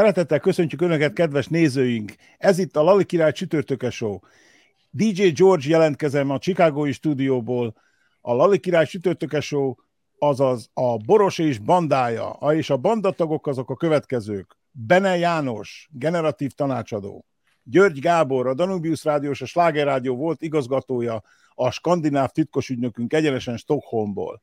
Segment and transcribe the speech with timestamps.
[0.00, 2.12] Szeretettel köszöntjük Önöket, kedves nézőink!
[2.38, 4.18] Ez itt a Lali Király csütörtöke show.
[4.90, 7.74] DJ George jelentkezem a Chicagói stúdióból.
[8.20, 9.74] A Lali Király csütörtöke show,
[10.18, 14.56] azaz a Boros és bandája, és a bandatagok azok a következők.
[14.70, 17.26] Bene János, generatív tanácsadó.
[17.62, 21.22] György Gábor, a Danubius Rádió és a Sláger Rádió volt igazgatója,
[21.54, 24.42] a skandináv titkos ügynökünk egyenesen Stockholmból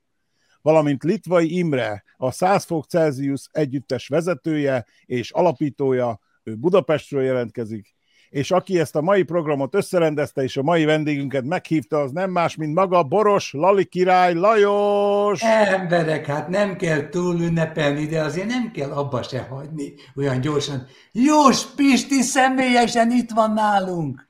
[0.68, 7.96] valamint Litvai Imre, a 100 fok Celsius együttes vezetője és alapítója, ő Budapestről jelentkezik,
[8.30, 12.56] és aki ezt a mai programot összerendezte, és a mai vendégünket meghívta, az nem más,
[12.56, 15.42] mint maga Boros Lali király Lajos!
[15.42, 20.88] Emberek, hát nem kell túl ünnepelni, de azért nem kell abba se hagyni olyan gyorsan.
[21.12, 24.30] Jós Pisti személyesen itt van nálunk!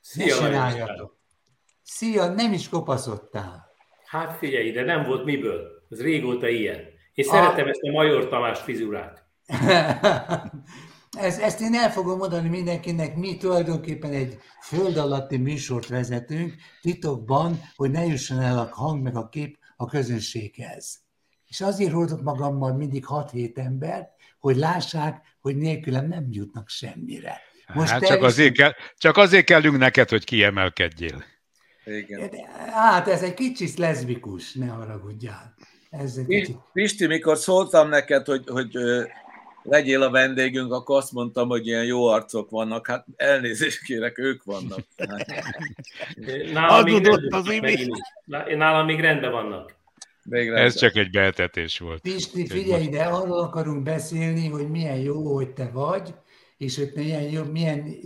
[0.00, 0.88] Szia,
[1.82, 3.69] Szia, nem is kopaszodtál.
[4.10, 5.84] Hát figyelj, de nem volt miből.
[5.90, 6.80] Ez régóta ilyen.
[7.14, 7.68] Én szeretem a...
[7.68, 9.24] ezt a Major Tamás fizurát.
[11.18, 17.60] Ez, ezt én el fogom mondani mindenkinek, mi tulajdonképpen egy föld alatti műsort vezetünk, titokban,
[17.76, 21.00] hogy ne jusson el a hang meg a kép a közönséghez.
[21.46, 27.40] És azért hordok magammal mindig 6-7 embert, hogy lássák, hogy nélkülem nem jutnak semmire.
[27.74, 31.24] Most hát csak, azért kell, csak azért kellünk neked, hogy kiemelkedjél.
[31.96, 32.30] Igen.
[32.72, 35.54] Hát ez egy kicsit leszbikus, ne haragudjál.
[35.90, 36.56] Ez egy kicsit...
[36.72, 38.76] Pisti, mikor szóltam neked, hogy, hogy
[39.62, 42.86] legyél a vendégünk, akkor azt mondtam, hogy ilyen jó arcok vannak.
[42.86, 44.86] Hát elnézést kérek, ők vannak.
[46.52, 47.48] nálam, még az
[48.56, 49.78] nálam még rendben vannak.
[50.24, 50.64] Még rendben.
[50.64, 52.00] Ez csak egy behetetés volt.
[52.00, 56.14] Pisti, figyelj ide, arról akarunk beszélni, hogy milyen jó, hogy te vagy,
[56.56, 57.96] és hogy milyen, jó, milyen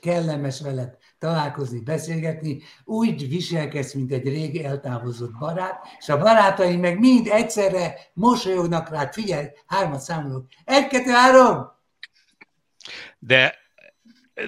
[0.00, 6.98] kellemes veled találkozni, beszélgetni, úgy viselkedsz, mint egy régi eltávozott barát, és a barátaim meg
[6.98, 11.70] mind egyszerre mosolyognak rád, figyelj, hármat számolok, egy, kettő, három!
[13.18, 13.54] De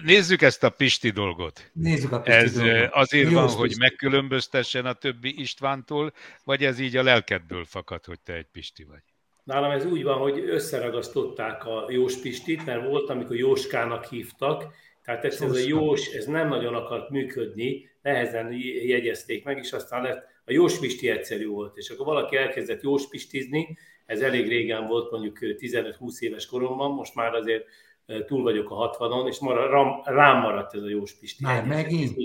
[0.03, 1.71] nézzük ezt a Pisti dolgot.
[1.73, 2.93] Nézzük a Pisti ez dolgot.
[2.93, 3.61] azért Jó van, Pisti.
[3.61, 6.13] hogy megkülönböztessen a többi Istvántól,
[6.45, 9.03] vagy ez így a lelkedből fakad, hogy te egy Pisti vagy?
[9.45, 14.73] Nálam ez úgy van, hogy összeragasztották a Jós Pistit, mert volt, amikor Jóskának hívtak,
[15.05, 18.53] tehát ez, ez a Jós, ez nem nagyon akart működni, nehezen
[18.87, 23.09] jegyezték meg, és aztán lett, a Jós Pisti egyszerű volt, és akkor valaki elkezdett Jós
[23.09, 27.65] Pistizni, ez elég régen volt, mondjuk 15-20 éves koromban, most már azért
[28.27, 31.45] túl vagyok a 60-on, és marad, rám, rám maradt ez a Jós Pisti.
[31.45, 32.17] Már megint?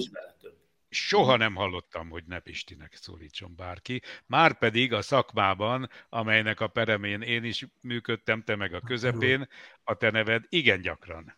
[0.89, 4.01] Soha nem hallottam, hogy ne Pistinek szólítson bárki.
[4.25, 9.47] Már pedig a szakmában, amelynek a peremén én is működtem, te meg a közepén,
[9.83, 11.37] a te neved igen gyakran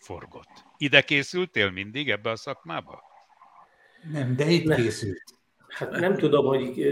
[0.00, 0.64] forgott.
[0.76, 3.02] Ide készültél mindig ebbe a szakmába?
[4.12, 5.22] Nem, de itt készült.
[5.68, 6.82] Hát nem tudom, hogy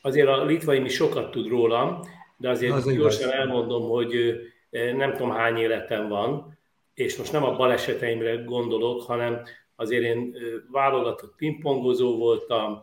[0.00, 2.00] azért a litvai mi sokat tud rólam,
[2.36, 3.40] de azért az gyorsan igaz.
[3.40, 4.36] elmondom, hogy
[4.70, 6.58] nem tudom hány életem van,
[6.94, 9.42] és most nem a baleseteimre gondolok, hanem
[9.76, 10.36] azért én
[10.70, 12.82] válogatott pingpongozó voltam,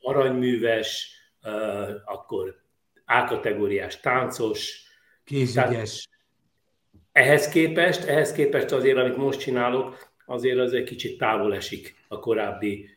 [0.00, 1.12] aranyműves,
[2.04, 2.62] akkor
[3.04, 4.82] A-kategóriás táncos.
[5.24, 6.08] Kézügyes.
[7.18, 12.18] Ehhez képest, ehhez képest azért, amit most csinálok, azért az egy kicsit távol esik a
[12.18, 12.88] korábbi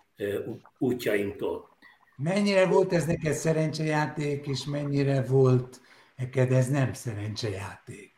[0.77, 1.77] útjaimtól.
[2.17, 5.81] Mennyire volt ez neked szerencsejáték, és mennyire volt
[6.17, 8.13] neked ez nem szerencsejáték?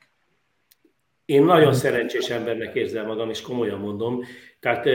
[1.26, 4.22] Én nagyon szerencsés embernek érzem magam, és komolyan mondom.
[4.60, 4.88] Tehát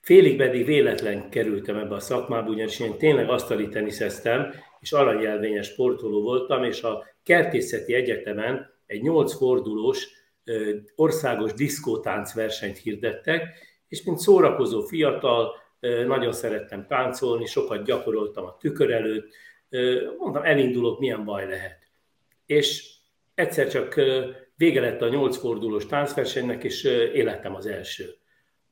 [0.00, 6.22] félig pedig véletlen kerültem ebbe a szakmába, ugyanis én tényleg asztali teniszeztem, és aranyjelvényes sportoló
[6.22, 10.18] voltam, és a kertészeti egyetemen egy nyolc fordulós
[10.94, 13.48] országos diszkótánc versenyt hirdettek,
[13.88, 15.54] és mint szórakozó fiatal
[16.06, 19.34] nagyon szerettem táncolni, sokat gyakoroltam a tükör előtt,
[20.18, 21.88] mondtam, elindulok, milyen baj lehet.
[22.46, 22.94] És
[23.34, 23.94] egyszer csak
[24.56, 26.84] vége lett a nyolc fordulós táncversenynek, és
[27.14, 28.14] életem az első.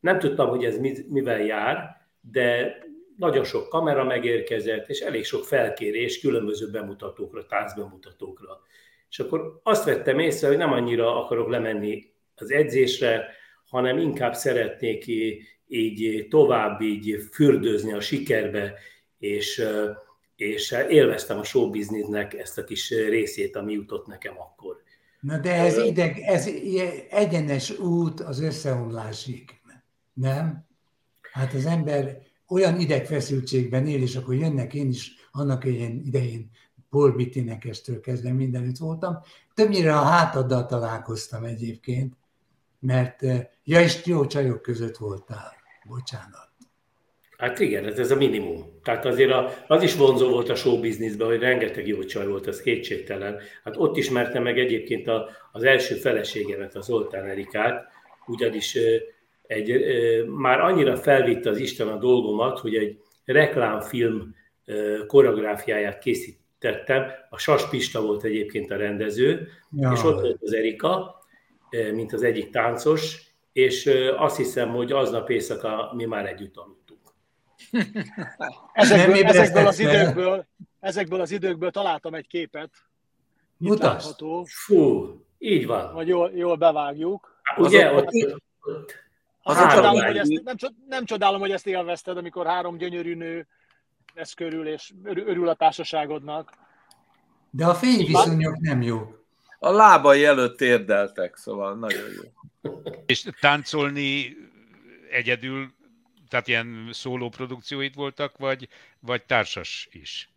[0.00, 0.78] Nem tudtam, hogy ez
[1.08, 2.78] mivel jár, de
[3.16, 8.60] nagyon sok kamera megérkezett, és elég sok felkérés különböző bemutatókra, táncbemutatókra.
[9.10, 13.26] És akkor azt vettem észre, hogy nem annyira akarok lemenni az edzésre,
[13.70, 15.06] hanem inkább szeretnék
[15.66, 18.74] így tovább így fürdőzni a sikerbe,
[19.18, 19.64] és,
[20.36, 24.82] és élveztem a showbiznisznek ezt a kis részét, ami jutott nekem akkor.
[25.20, 26.50] Na de ez ideg, ez
[27.10, 29.44] egyenes út az összeomlásig,
[30.12, 30.66] nem?
[31.32, 32.18] Hát az ember
[32.48, 36.50] olyan idegfeszültségben él, és akkor jönnek én is annak ilyen idején
[36.90, 39.18] Paul Bittinekestől kezdve mindenütt voltam.
[39.54, 42.16] Többnyire a hátaddal találkoztam egyébként,
[42.80, 43.22] mert
[43.64, 45.52] ja, és jó csajok között voltál.
[45.88, 46.48] Bocsánat.
[47.38, 48.80] Hát igen, ez, ez a minimum.
[48.82, 52.60] Tehát azért a, az is vonzó volt a showbizniszben, hogy rengeteg jó csaj volt, az
[52.60, 53.38] kétségtelen.
[53.64, 57.86] Hát ott ismertem meg egyébként a, az első feleségemet, az Zoltán Erikát,
[58.26, 58.78] ugyanis
[59.46, 59.84] egy,
[60.26, 64.34] már annyira felvitte az Isten a dolgomat, hogy egy reklámfilm
[65.06, 65.98] koreográfiáját
[66.58, 67.10] készítettem.
[67.30, 69.92] A Sas Pista volt egyébként a rendező, ja.
[69.92, 71.22] és ott volt az Erika,
[71.92, 77.00] mint az egyik táncos, és azt hiszem, hogy aznap éjszaka mi már együtt aludtunk.
[78.72, 80.46] ezekből, ezekből, az időkből,
[80.80, 82.70] ezekből az időkből találtam egy képet.
[83.56, 84.16] Mutasd!
[84.44, 85.92] Fú, így van.
[85.92, 87.40] Vagy jól, jól bevágjuk.
[87.56, 88.06] Ugye, ott,
[88.60, 88.94] ott,
[89.42, 90.56] az nem, csodálom, hogy ezt, nem,
[90.88, 93.46] nem csodálom, hogy ezt élvezted, amikor három gyönyörű nő
[94.18, 96.52] vesz körül, és örül a társaságodnak.
[97.50, 99.26] De a fényviszonyok nem jók.
[99.58, 102.30] A lábai előtt térdeltek, szóval nagyon jó.
[103.06, 104.36] És táncolni
[105.10, 105.72] egyedül,
[106.28, 108.68] tehát ilyen szóló produkcióid voltak, vagy,
[109.00, 110.30] vagy társas is?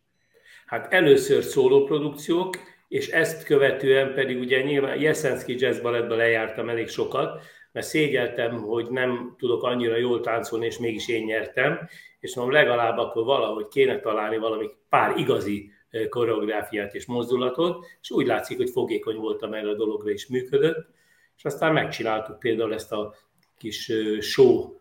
[0.66, 2.58] Hát először szóló produkciók,
[2.88, 7.42] és ezt követően pedig ugye nyilván Jeszenszki Jazz Ballettben lejártam elég sokat,
[7.72, 11.80] mert szégyeltem, hogy nem tudok annyira jól táncolni, és mégis én nyertem,
[12.20, 15.72] és mondom, legalább akkor valahogy kéne találni valami pár igazi
[16.10, 20.90] koreográfiát és mozdulatot, és úgy látszik, hogy fogékony voltam erre a dologra, és működött,
[21.38, 23.14] és aztán megcsináltuk például ezt a
[23.58, 24.74] kis show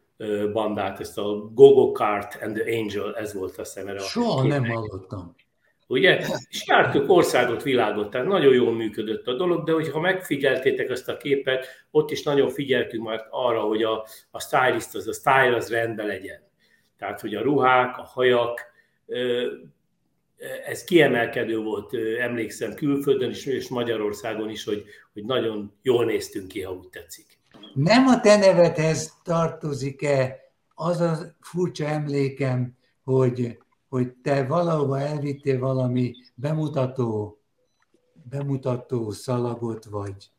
[0.53, 3.99] bandát, ezt a Gogo Kart and the Angel, ez volt a szemere.
[3.99, 5.35] Soha nem hallottam
[5.91, 6.19] ugye?
[6.51, 11.17] És jártuk országot, világot, tehát nagyon jól működött a dolog, de hogyha megfigyeltétek ezt a
[11.17, 15.71] képet, ott is nagyon figyeltünk már arra, hogy a, a stylist, az a style az
[15.71, 16.49] rendben legyen.
[16.99, 18.61] Tehát, hogy a ruhák, a hajak,
[20.67, 26.63] ez kiemelkedő volt, emlékszem, külföldön is, és Magyarországon is, hogy, hogy nagyon jól néztünk ki,
[26.63, 27.39] ha úgy tetszik.
[27.75, 30.37] Nem a te nevedhez tartozik-e
[30.75, 33.59] az a furcsa emlékem, hogy
[33.91, 37.39] hogy te valahova elvittél valami bemutató,
[38.31, 40.31] bemutató szalagot, vagy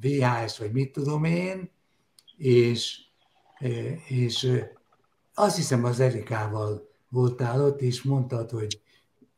[0.00, 1.70] VHS, vagy mit tudom én,
[2.36, 3.00] és,
[4.08, 4.62] és
[5.34, 8.82] azt hiszem az Erikával voltál ott, és mondtad, hogy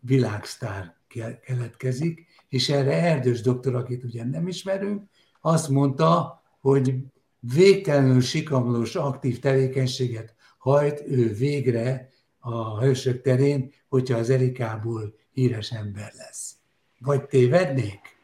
[0.00, 0.96] világsztár
[1.44, 5.08] keletkezik, és erre Erdős doktor, akit ugye nem ismerünk,
[5.40, 6.94] azt mondta, hogy
[7.38, 12.10] végtelenül sikamlós aktív tevékenységet hajt ő végre
[12.40, 16.54] a hősök terén, hogyha az Erikából híres ember lesz.
[16.98, 18.18] Vagy tévednék?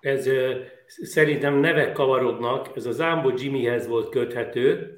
[0.00, 0.28] Ez
[1.02, 4.96] szerintem nevek kavarognak, ez az Ámbó Jimmyhez volt köthető,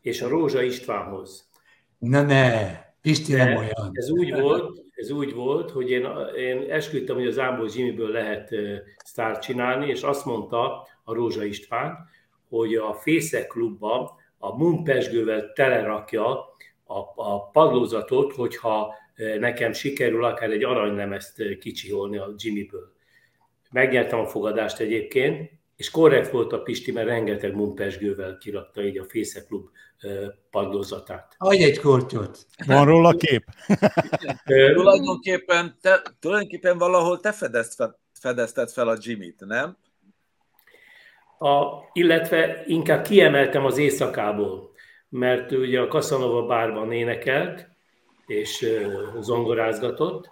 [0.00, 1.48] és a Rózsa Istvánhoz.
[1.98, 3.90] Na ne, Pisti nem olyan.
[3.92, 8.54] Ez úgy volt, ez úgy volt, hogy én, én esküdtem, hogy az Ámbó Jimmyből lehet
[9.04, 12.08] sztárt csinálni, és azt mondta a Rózsa István,
[12.48, 16.54] hogy a Fészek klubba a munkpesgővel telerakja
[16.90, 22.92] a, a padlózatot, hogyha e, nekem sikerül akár egy aranylemezt e, kicsiholni a Jimmyből.
[23.70, 29.04] Megnyertem a fogadást egyébként, és korrekt volt a Pisti, mert rengeteg munkpesgővel kirakta így a
[29.04, 29.68] Fésze Klub
[29.98, 30.08] e,
[30.50, 31.34] padlózatát.
[31.38, 32.46] Adj egy kortyot!
[32.66, 33.44] Van róla kép?
[34.74, 37.82] tulajdonképpen, te, tulajdonképpen valahol te fedezt,
[38.12, 39.76] fedezted fel a Jimmy-t, nem?
[41.38, 44.69] A, illetve inkább kiemeltem az éjszakából
[45.10, 47.68] mert ugye a Casanova bárban énekelt,
[48.26, 48.66] és
[49.20, 50.30] zongorázgatott.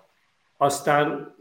[0.57, 1.35] Aztán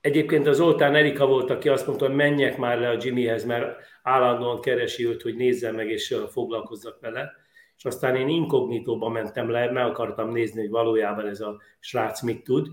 [0.00, 3.76] egyébként az Zoltán Erika volt, aki azt mondta, hogy menjek már le a Jimmyhez, mert
[4.02, 7.32] állandóan keresi őt, hogy nézze meg és foglalkozzak vele.
[7.76, 12.44] És aztán én inkognitóba mentem le, meg akartam nézni, hogy valójában ez a srác mit
[12.44, 12.68] tud.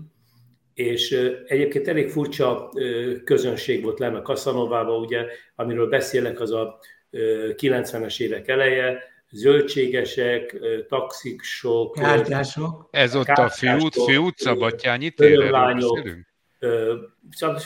[0.74, 1.12] És
[1.46, 2.72] egyébként elég furcsa
[3.24, 6.78] közönség volt lenne a Kaszanovában, ugye, amiről beszélek, az a
[7.12, 10.56] 90-es évek eleje, zöldségesek,
[10.88, 12.88] taxiksok, kártyások.
[12.90, 15.80] Ez ott a Fő, fő utca, Batyányi térről
[17.30, 17.60] szóval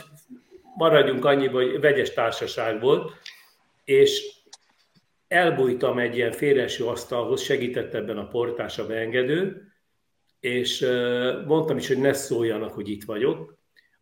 [0.77, 3.13] maradjunk annyiba, hogy vegyes társaság volt,
[3.85, 4.33] és
[5.29, 9.69] elbújtam egy ilyen félreső asztalhoz, segített ebben a portás, a beengedő,
[10.41, 10.81] és
[11.47, 13.57] mondtam is, hogy ne szóljanak, hogy itt vagyok.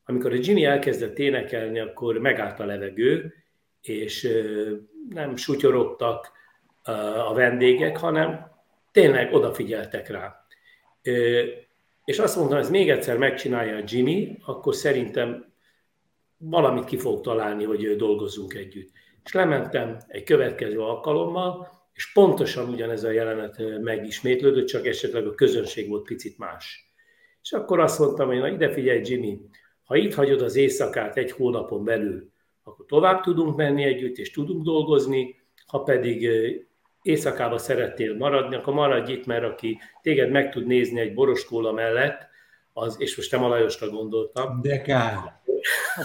[0.04, 3.35] Amikor a Jimmy elkezdett énekelni, akkor megállt a levegő,
[3.81, 4.28] és
[5.09, 6.31] nem sutyorogtak
[7.27, 8.51] a vendégek, hanem
[8.93, 10.47] tényleg odafigyeltek rá.
[12.05, 15.53] És azt mondtam, hogy ez még egyszer megcsinálja a Jimmy, akkor szerintem
[16.37, 18.91] valamit ki fog találni, hogy dolgozzunk együtt.
[19.25, 25.89] És lementem egy következő alkalommal, és pontosan ugyanez a jelenet megismétlődött, csak esetleg a közönség
[25.89, 26.93] volt picit más.
[27.43, 29.41] És akkor azt mondtam, hogy na ide figyelj Jimmy,
[29.85, 32.31] ha itt hagyod az éjszakát egy hónapon belül,
[32.62, 36.29] akkor tovább tudunk menni együtt, és tudunk dolgozni, ha pedig
[37.02, 42.30] éjszakába szerettél maradni, akkor maradj itt, mert aki téged meg tud nézni egy boroskóla mellett,
[42.73, 44.61] az, és most nem a Lajosra gondoltam.
[44.62, 45.40] De kár.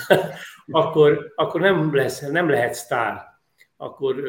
[0.71, 3.21] akkor, akkor nem, lesz, nem lehet sztár.
[3.77, 4.23] Akkor,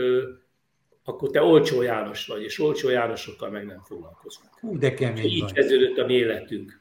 [1.05, 4.49] akkor te olcsó János vagy, és olcsó Jánosokkal meg nem foglalkozunk.
[4.61, 5.53] Hú, de kemény Így vagy.
[5.53, 6.81] kezdődött a mi életünk.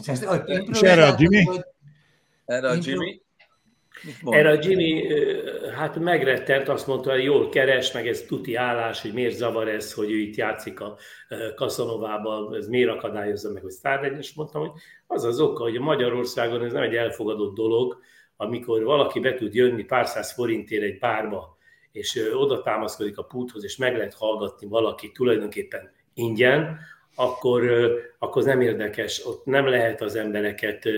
[0.00, 1.44] És, ezt, a, és erre a Jimmy?
[2.44, 3.22] Erre a Jimmy?
[4.24, 5.06] Erre a Jimmy
[5.76, 9.92] hát megrettent, azt mondta, hogy jól keres, meg ez tuti állás, hogy miért zavar ez,
[9.92, 10.96] hogy ő itt játszik a
[11.54, 15.80] Kaszanovában, ez miért akadályozza meg, hogy sztár legyen, és mondtam, hogy az az oka, hogy
[15.80, 17.98] Magyarországon ez nem egy elfogadott dolog,
[18.36, 21.56] amikor valaki be tud jönni pár száz forintért egy párba,
[21.92, 26.78] és oda támaszkodik a púthoz, és meg lehet hallgatni valaki tulajdonképpen ingyen,
[27.14, 30.88] akkor, akkor nem érdekes, ott nem lehet az embereket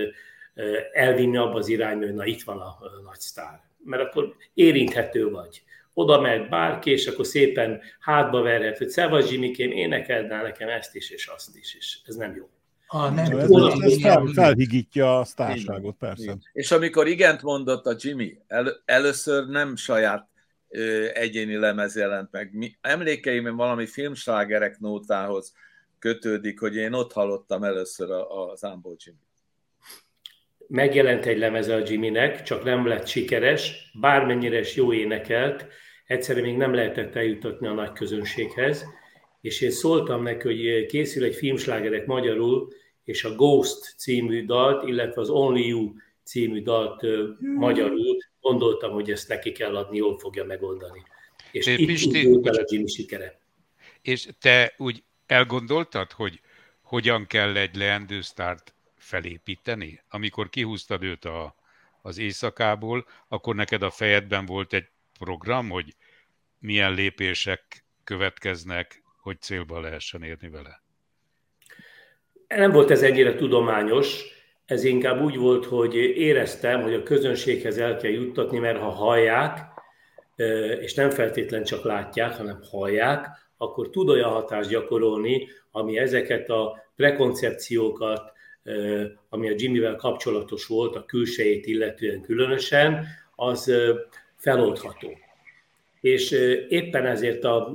[0.93, 3.61] elvinni abba az irányba, hogy na itt van a nagy sztár.
[3.83, 5.63] Mert akkor érinthető vagy.
[5.93, 11.09] Oda megy bárki, és akkor szépen hátba verhet, hogy Szevasz Zsimikém, énekeld nekem ezt is,
[11.09, 12.49] és azt is, és ez nem jó.
[12.87, 16.37] A nem Ez, ez, ez fel, felhigítja a sztárságot, persze.
[16.53, 20.27] És amikor igent mondott a Jimmy, el, először nem saját
[20.69, 22.49] ö, egyéni lemez jelent meg.
[22.53, 25.53] Mi, emlékeim valami filmslágerek nótához
[25.99, 29.26] kötődik, hogy én ott hallottam először a, a Zambó Jimmy
[30.67, 35.67] megjelent egy lemeze a Jimmynek, csak nem lett sikeres, bármennyire is jó énekelt,
[36.05, 38.85] egyszerűen még nem lehetett eljutatni a nagy közönséghez,
[39.41, 42.67] és én szóltam neki, hogy készül egy filmslágerek magyarul,
[43.03, 45.93] és a Ghost című dalt, illetve az Only You
[46.23, 47.05] című dalt
[47.39, 51.03] magyarul, gondoltam, hogy ezt neki kell adni, jól fogja megoldani.
[51.51, 53.39] És Te, itt Pisti, indult el a Jimmy sikere.
[54.01, 56.39] És te úgy elgondoltad, hogy
[56.81, 58.73] hogyan kell egy leendő sztárt
[59.07, 60.01] felépíteni?
[60.09, 61.55] Amikor kihúztad őt a,
[62.01, 64.87] az éjszakából, akkor neked a fejedben volt egy
[65.19, 65.95] program, hogy
[66.59, 70.81] milyen lépések következnek, hogy célba lehessen érni vele?
[72.47, 74.23] Nem volt ez ennyire tudományos,
[74.65, 79.59] ez inkább úgy volt, hogy éreztem, hogy a közönséghez el kell juttatni, mert ha hallják,
[80.79, 86.91] és nem feltétlen csak látják, hanem hallják, akkor tud olyan hatást gyakorolni, ami ezeket a
[86.95, 88.31] prekoncepciókat,
[89.29, 93.05] ami a Jimmyvel kapcsolatos volt, a külsejét illetően különösen,
[93.35, 93.71] az
[94.35, 95.17] feloldható.
[96.01, 96.31] És
[96.69, 97.73] éppen ezért a,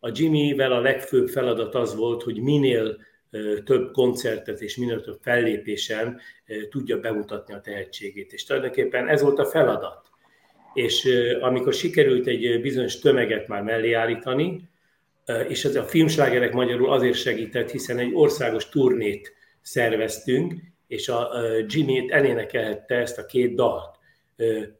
[0.00, 2.96] a Jimmyvel a legfőbb feladat az volt, hogy minél
[3.64, 6.20] több koncertet és minél több fellépésen
[6.70, 8.32] tudja bemutatni a tehetségét.
[8.32, 10.10] És tulajdonképpen ez volt a feladat.
[10.74, 11.08] És
[11.40, 14.68] amikor sikerült egy bizonyos tömeget már mellé állítani,
[15.48, 19.34] és ez a filmslágerek magyarul azért segített, hiszen egy országos turnét
[19.66, 20.54] szerveztünk,
[20.86, 21.28] és a
[21.66, 23.98] Jimmy elénekelhette ezt a két dalt.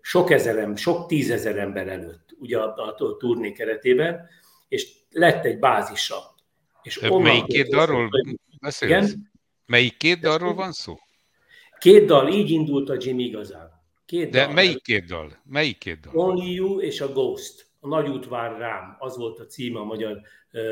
[0.00, 4.28] Sok ezer, sok tízezer ember előtt, ugye a, a, a turné keretében,
[4.68, 6.34] és lett egy bázisa.
[6.82, 8.08] És Melyik két dalról
[8.60, 9.14] beszélsz?
[9.66, 10.94] Melyik két dalról van szó?
[11.78, 13.70] Két dal, így indult a Jimmy igazán.
[14.06, 14.54] Két De dal.
[14.54, 15.40] melyik két dal?
[15.44, 16.26] Melyik két dal?
[16.26, 17.66] Only You és a Ghost.
[17.80, 18.96] A Nagy út vár rám.
[18.98, 20.20] Az volt a címe a magyar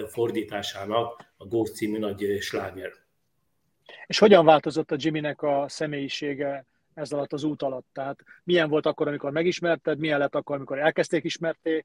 [0.09, 3.04] fordításának, a Ghost című nagy sláger.
[4.07, 7.87] És hogyan változott a Jimmynek a személyisége ez alatt az út alatt?
[7.93, 11.85] Tehát milyen volt akkor, amikor megismerted, milyen lett akkor, amikor elkezdték ismerté,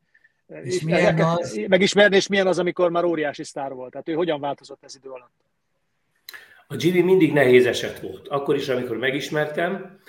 [0.63, 1.59] És milyen az?
[1.67, 3.91] megismerni, és milyen az, amikor már óriási sztár volt?
[3.91, 5.31] Tehát ő hogyan változott ez idő alatt?
[6.67, 8.27] A Jimmy mindig nehéz eset volt.
[8.27, 9.99] Akkor is, amikor megismertem,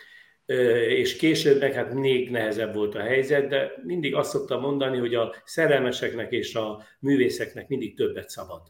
[0.88, 5.14] és később meg hát még nehezebb volt a helyzet, de mindig azt szoktam mondani, hogy
[5.14, 8.62] a szerelmeseknek és a művészeknek mindig többet szabad.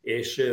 [0.00, 0.52] És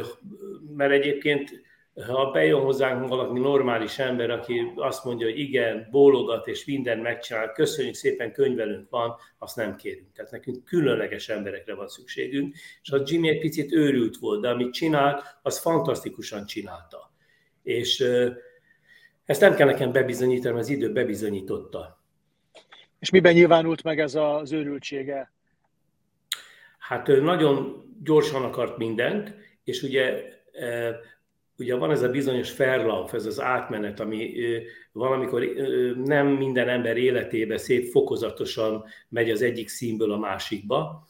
[0.76, 1.62] mert egyébként
[1.96, 7.52] ha bejön hozzánk valaki normális ember, aki azt mondja, hogy igen, bólogat és minden megcsinál,
[7.52, 10.12] köszönjük szépen, könyvelünk van, azt nem kérünk.
[10.14, 14.74] Tehát nekünk különleges emberekre van szükségünk, és a Jimmy egy picit őrült volt, de amit
[14.74, 17.12] csinált, az fantasztikusan csinálta.
[17.64, 18.06] És
[19.26, 22.00] ezt nem kell nekem bebizonyítani, az idő bebizonyította.
[23.00, 25.32] És miben nyilvánult meg ez az őrültsége?
[26.80, 30.24] Hát nagyon gyorsan akart mindent, és ugye
[31.62, 34.34] ugye van ez a bizonyos ferlauf, ez az átmenet, ami
[34.92, 35.44] valamikor
[36.04, 41.08] nem minden ember életébe szép fokozatosan megy az egyik színből a másikba,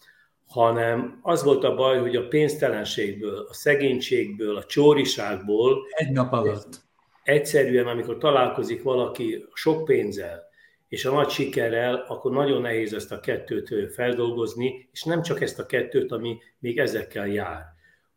[0.47, 6.89] hanem az volt a baj, hogy a pénztelenségből, a szegénységből, a csóriságból egy nap alatt
[7.23, 10.49] egyszerűen, amikor találkozik valaki sok pénzzel,
[10.87, 15.59] és a nagy sikerrel, akkor nagyon nehéz ezt a kettőt feldolgozni, és nem csak ezt
[15.59, 17.63] a kettőt, ami még ezekkel jár.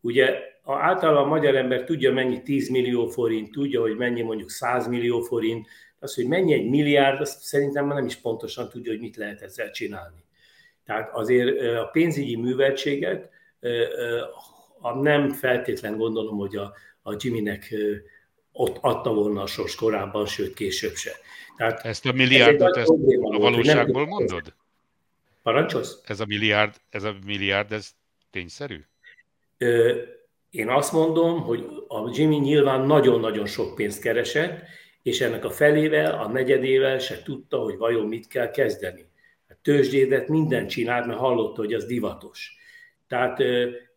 [0.05, 4.87] Ugye általában a magyar ember tudja, mennyi 10 millió forint, tudja, hogy mennyi mondjuk 100
[4.87, 5.67] millió forint,
[5.99, 9.41] az, hogy mennyi egy milliárd, azt szerintem már nem is pontosan tudja, hogy mit lehet
[9.41, 10.23] ezzel csinálni.
[10.85, 13.29] Tehát azért a pénzügyi műveltséget
[15.01, 17.75] nem feltétlen gondolom, hogy a, a Jimmynek
[18.51, 21.11] ott adta volna a sors korábban, sőt később se.
[21.57, 22.89] Tehát ezt a milliárdot ezt
[23.21, 24.53] a valóságból mondod?
[25.43, 26.01] Parancsolsz?
[26.03, 27.91] Ez a milliárd, ez a milliárd, ez
[28.31, 28.79] tényszerű?
[30.49, 34.63] Én azt mondom, hogy a Jimmy nyilván nagyon-nagyon sok pénzt keresett,
[35.01, 39.05] és ennek a felével, a negyedével se tudta, hogy vajon mit kell kezdeni.
[39.49, 42.55] A tőzsdédet mindent csinált, mert hallotta, hogy az divatos.
[43.07, 43.43] Tehát,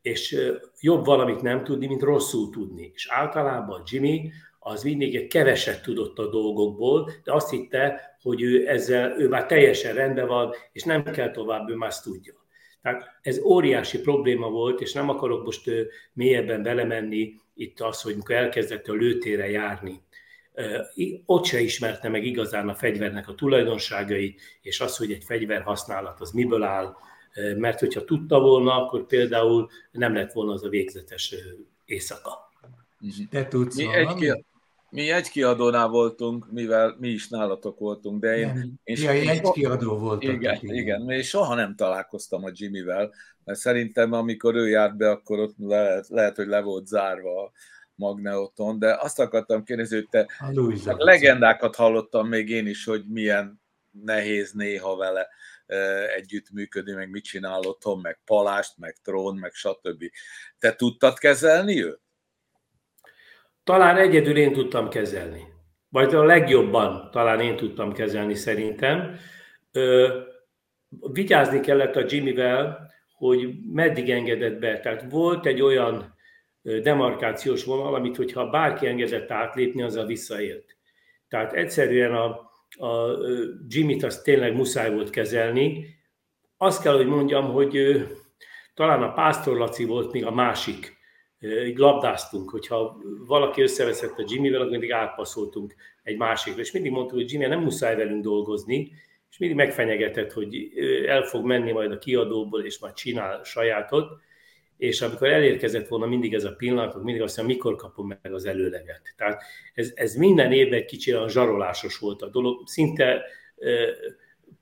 [0.03, 0.37] és
[0.81, 2.91] jobb valamit nem tudni, mint rosszul tudni.
[2.95, 9.21] És általában Jimmy az mindig keveset tudott a dolgokból, de azt hitte, hogy ő ezzel,
[9.21, 12.35] ő már teljesen rendben van, és nem kell tovább, ő már azt tudja.
[12.83, 15.71] Tehát ez óriási probléma volt, és nem akarok most
[16.13, 20.03] mélyebben belemenni itt az, hogy mikor elkezdett a lőtére járni,
[21.27, 26.21] ott se ismerte meg igazán a fegyvernek a tulajdonságai, és az, hogy egy fegyver használat
[26.21, 26.97] az miből áll,
[27.57, 31.35] mert hogyha tudta volna, akkor például nem lett volna az a végzetes
[31.85, 32.53] éjszaka.
[33.31, 34.33] Te tudsz mi egy,
[34.91, 38.47] mi egy kiadónál voltunk, mivel mi is nálatok voltunk, de én...
[38.47, 40.23] Nem, én ja, egy kiadó volt.
[40.23, 43.15] Igen, igen, igen, és soha nem találkoztam a Jimmyvel,
[43.45, 47.51] mert szerintem amikor ő járt be, akkor ott lehet, lehet hogy le volt zárva a
[47.95, 50.27] Magneoton, de azt akartam kérdezni, hogy te
[50.85, 55.29] a legendákat hallottam még én is, hogy milyen nehéz néha vele
[56.17, 60.05] együttműködni, meg mit csinál otthon, meg palást, meg trón, meg stb.
[60.59, 62.01] Te tudtad kezelni őt?
[63.69, 65.43] Talán egyedül én tudtam kezelni.
[65.89, 69.17] Vagy a legjobban talán én tudtam kezelni szerintem.
[69.73, 70.19] Ö,
[71.13, 74.81] vigyázni kellett a Jimmyvel, hogy meddig engedett be.
[74.81, 76.15] Tehát volt egy olyan
[76.83, 80.77] demarkációs vonal, amit hogyha bárki engedett átlépni, azzal visszaélt.
[81.29, 82.27] Tehát egyszerűen a,
[82.87, 83.19] a
[83.67, 85.87] Jimmy-t azt tényleg muszáj volt kezelni.
[86.57, 88.07] Azt kell, hogy mondjam, hogy
[88.75, 90.98] talán a Pásztor Laci volt még a másik
[91.41, 97.19] így labdáztunk, hogyha valaki összeveszett a Jimmyvel, akkor mindig átpasszoltunk egy másikra, és mindig mondtuk,
[97.19, 98.93] hogy Jimmy nem muszáj velünk dolgozni,
[99.31, 100.73] és mindig megfenyegetett, hogy
[101.07, 104.21] el fog menni majd a kiadóból, és majd csinál sajátot,
[104.77, 108.33] és amikor elérkezett volna mindig ez a pillanat, akkor mindig azt mondja, mikor kapom meg
[108.33, 109.03] az előleget.
[109.17, 109.43] Tehát
[109.75, 113.23] ez, ez minden évben egy kicsit olyan zsarolásos volt a dolog, szinte e,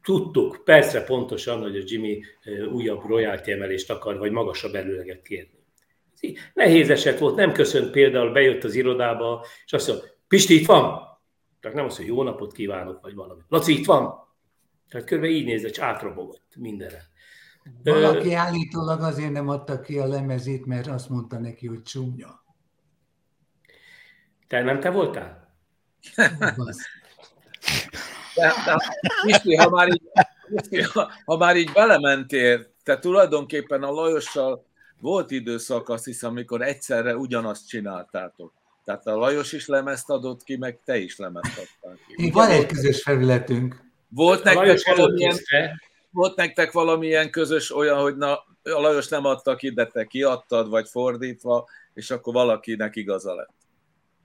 [0.02, 2.22] tudtuk persze pontosan, hogy a Jimmy
[2.72, 5.55] újabb royalty emelést akar, vagy magasabb előleget kérni.
[6.54, 11.00] Nehéz eset volt, nem köszönt például, bejött az irodába, és azt mondja, Pisti, itt van?
[11.60, 13.40] Tehát nem azt, hogy jó napot kívánok, vagy valami.
[13.48, 14.26] Laci, itt van?
[14.88, 17.02] Tehát körülbelül így nézett, és átrobogott mindenre.
[17.84, 22.44] Valaki állítólag azért nem adta ki a lemezét, mert azt mondta neki, hogy csúnya.
[24.48, 25.58] Te nem te voltál?
[28.34, 28.76] De, de,
[29.22, 30.02] Pisti, ha már így,
[30.92, 34.66] ha, ha már így belementél, te tulajdonképpen a Lajossal
[35.00, 38.52] volt időszak, azt hiszem, amikor egyszerre ugyanazt csináltátok.
[38.84, 42.30] Tehát a Lajos is lemezt adott ki, meg te is lemezt adtál ki.
[42.30, 43.84] Van egy közös felületünk.
[44.08, 45.36] Volt nektek, valamilyen,
[46.10, 50.68] volt nektek valamilyen közös olyan, hogy na, a Lajos nem adta ki, de te kiadtad,
[50.68, 53.54] vagy fordítva, és akkor valakinek igaza lett.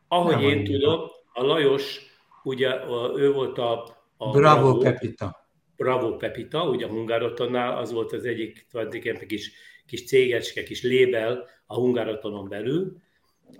[0.07, 1.01] Ahogy nem én tudom,
[1.33, 1.99] a Lajos,
[2.43, 2.69] ugye
[3.15, 5.47] ő volt a, a Bravo, Bravo Pepita.
[5.75, 9.51] Bravo Pepita, ugye a Hungarotonnál az volt az egyik tulajdonképpen kis
[9.91, 12.97] kis cégecske, kis lébel a Hungaratonon belül,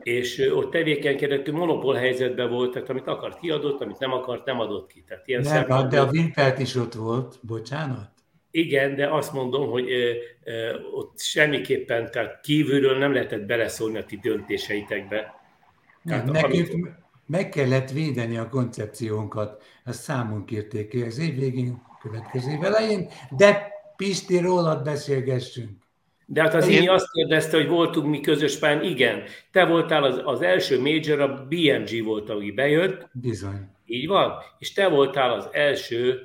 [0.03, 4.91] és ott tevékenykedett, monopól helyzetben volt, tehát amit akart kiadott, amit nem akart, nem adott
[4.91, 5.03] ki.
[5.07, 5.89] Tehát ilyen nem, szempontból...
[5.89, 8.09] de a Wimpert is ott volt, bocsánat.
[8.51, 10.11] Igen, de azt mondom, hogy ö,
[10.43, 15.33] ö, ott semmiképpen, tehát kívülről nem lehetett beleszólni a ti döntéseitekbe.
[16.01, 16.91] Nem, tehát, nekünk amit...
[17.25, 23.69] meg kellett védeni a koncepciónkat, ezt számunk kérték ki az év végén, következő elején, de
[23.95, 25.81] Pisti, rólad beszélgessünk.
[26.31, 26.89] De hát az Én...
[26.89, 28.83] azt kérdezte, hogy voltunk mi közös pályán.
[28.83, 29.23] Igen.
[29.51, 33.09] Te voltál az, az első major, a BMG volt, aki bejött.
[33.13, 33.69] Bizony.
[33.85, 34.33] Így van.
[34.57, 36.23] És te voltál az első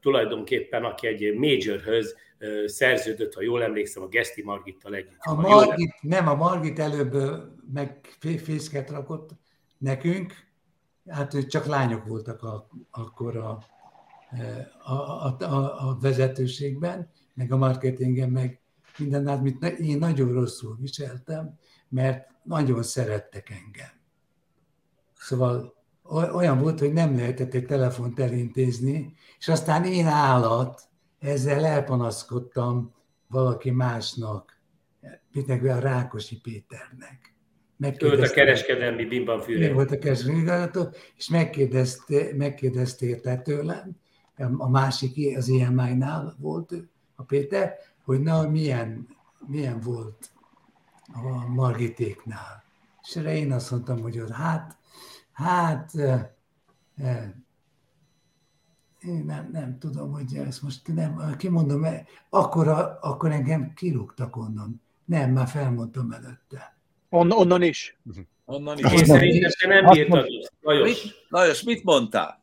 [0.00, 2.16] tulajdonképpen, aki egy majorhöz
[2.66, 5.18] szerződött, ha jól emlékszem, a Geszti Margittal együtt.
[5.18, 7.14] A Margit, nem, a Margit előbb
[7.72, 8.00] meg
[8.42, 9.30] fészket rakott
[9.78, 10.34] nekünk,
[11.08, 13.58] hát ők csak lányok voltak a, akkor a,
[14.84, 18.60] a, a, a, a vezetőségben, meg a marketingen, meg
[18.98, 23.90] minden, amit én nagyon rosszul viseltem, mert nagyon szerettek engem.
[25.18, 25.74] Szóval
[26.32, 30.82] olyan volt, hogy nem lehetett egy telefont elintézni, és aztán én állat,
[31.18, 32.94] ezzel elpanaszkodtam
[33.28, 34.60] valaki másnak,
[35.32, 37.34] például a Rákosi Péternek.
[37.78, 39.72] Ő volt a kereskedelmi bimban fűre.
[39.72, 43.96] volt a kereskedelmi és megkérdezte, megkérdezte tőlem,
[44.56, 46.74] a másik, az EMI-nál volt
[47.14, 47.74] a Péter,
[48.06, 49.08] hogy na, milyen,
[49.46, 50.30] milyen volt
[51.12, 52.64] a Margitéknál.
[53.02, 54.76] És erre én azt mondtam, hogy ott, hát,
[55.32, 55.92] hát,
[59.00, 61.86] én nem, nem tudom, hogy ezt most nem, kimondom,
[62.30, 62.68] akkor,
[63.00, 64.82] akkor engem kirúgtak onnan.
[65.04, 66.76] Nem, már felmondtam előtte.
[67.08, 67.98] On, onnan is?
[68.44, 68.92] Onnan is.
[68.92, 70.26] Én szerintem nem bírtad.
[70.60, 71.06] Lajos.
[71.28, 72.40] Lajos, mit mondtál?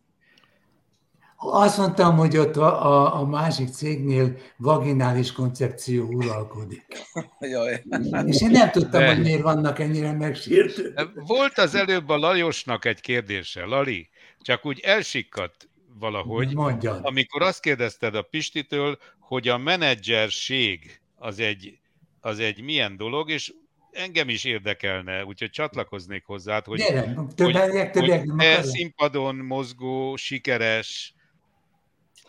[1.52, 6.86] Azt mondtam, hogy ott a, a, a másik cégnél vaginális koncepció uralkodik.
[7.40, 7.84] Jaj.
[8.26, 9.08] És én nem tudtam, De...
[9.08, 10.94] hogy miért vannak ennyire megsértő.
[11.16, 14.10] Volt az előbb a Lajosnak egy kérdése, Lali,
[14.42, 17.00] csak úgy elsikkadt valahogy, Mondjad.
[17.04, 21.78] amikor azt kérdezted a Pistitől, hogy a menedzserség az egy,
[22.22, 23.54] az egy milyen dolog, és
[23.92, 31.14] engem is érdekelne, úgyhogy csatlakoznék hozzá, hogy, Gyere, többek, többek, hogy e színpadon mozgó, sikeres,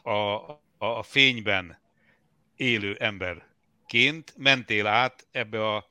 [0.05, 1.79] a, a, a fényben
[2.57, 5.87] élő emberként mentél át ebbe a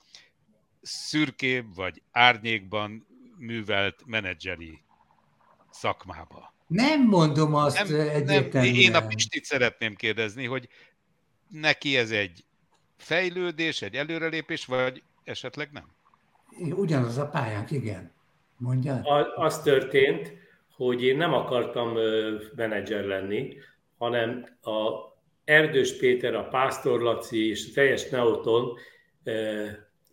[0.82, 4.82] szürkébb vagy árnyékban művelt menedzseri
[5.72, 6.54] szakmába.
[6.68, 8.74] Nem mondom azt nem, egyértelműen.
[8.74, 10.68] Nem, én a Pistit szeretném kérdezni, hogy
[11.48, 12.46] neki ez egy
[12.98, 15.86] fejlődés, egy előrelépés, vagy esetleg nem?
[16.60, 18.12] Ugyanaz a pályánk, igen.
[18.58, 19.02] Mondja.
[19.36, 20.34] Az történt,
[20.76, 21.98] hogy én nem akartam
[22.56, 23.58] menedzser lenni,
[23.98, 25.12] hanem a
[25.44, 28.78] Erdős Péter, a Pásztor Laci és a teljes Neoton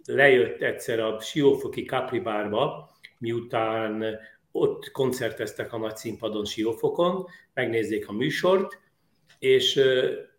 [0.04, 4.18] lejött egyszer a Siófoki Kapribárba, miután
[4.52, 8.78] ott koncerteztek a nagy színpadon Siófokon, megnézzék a műsort,
[9.38, 9.80] és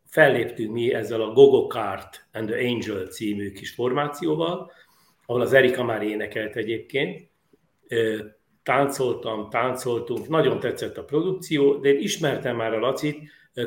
[0.06, 4.72] felléptünk mi ezzel a Gogo Kart and the Angel című kis formációval,
[5.26, 7.30] ahol az Erika már énekelt egyébként.
[8.64, 13.18] Táncoltam, táncoltunk, nagyon tetszett a produkció, de én ismertem már a Lacit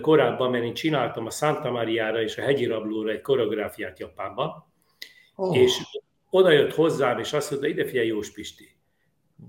[0.01, 4.65] korábban, mert én csináltam a Santa Mariára és a Hegyi Rablóra egy koreográfiát Japánban,
[5.35, 5.57] oh.
[5.57, 5.83] és
[6.31, 8.77] oda jött hozzám, és azt mondta, ide figyelj Jós Pisti,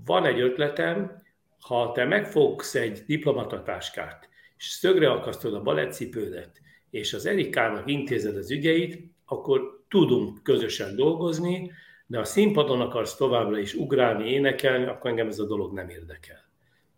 [0.06, 1.22] van egy ötletem,
[1.60, 8.50] ha te megfogsz egy diplomatatáskát, és szögre akasztod a balettcipődet, és az Erikának intézed az
[8.50, 11.72] ügyeit, akkor tudunk közösen dolgozni,
[12.06, 16.44] de a színpadon akarsz továbbra is ugrálni, énekelni, akkor engem ez a dolog nem érdekel.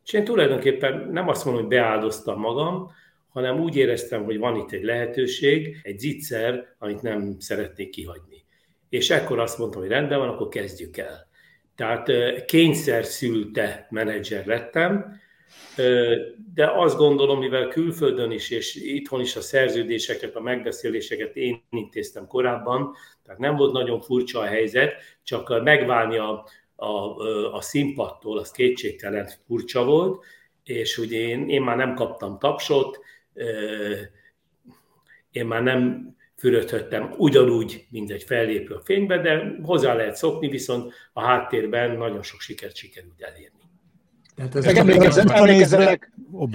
[0.04, 2.90] És én tulajdonképpen nem azt mondom, hogy beáldoztam magam,
[3.28, 8.44] hanem úgy éreztem, hogy van itt egy lehetőség, egy zicser, amit nem szeretnék kihagyni.
[8.88, 11.28] És ekkor azt mondtam, hogy rendben van, akkor kezdjük el.
[11.76, 12.10] Tehát
[12.44, 15.20] kényszer szülte menedzser lettem,
[16.54, 22.26] de azt gondolom, mivel külföldön is és itthon is a szerződéseket, a megbeszéléseket én intéztem
[22.26, 27.16] korábban, tehát nem volt nagyon furcsa a helyzet, csak megválni a, a,
[27.52, 30.24] a színpadtól, az kétségtelen furcsa volt,
[30.64, 32.98] és ugye én, én már nem kaptam tapsot,
[35.30, 40.92] én már nem fürödhettem ugyanúgy, mint egy fellépő a fénybe, de hozzá lehet szokni, viszont
[41.12, 43.67] a háttérben nagyon sok sikert sikerült elérni.
[44.38, 46.48] Tehát ez emlékezzetek, emlékezzetek, oh,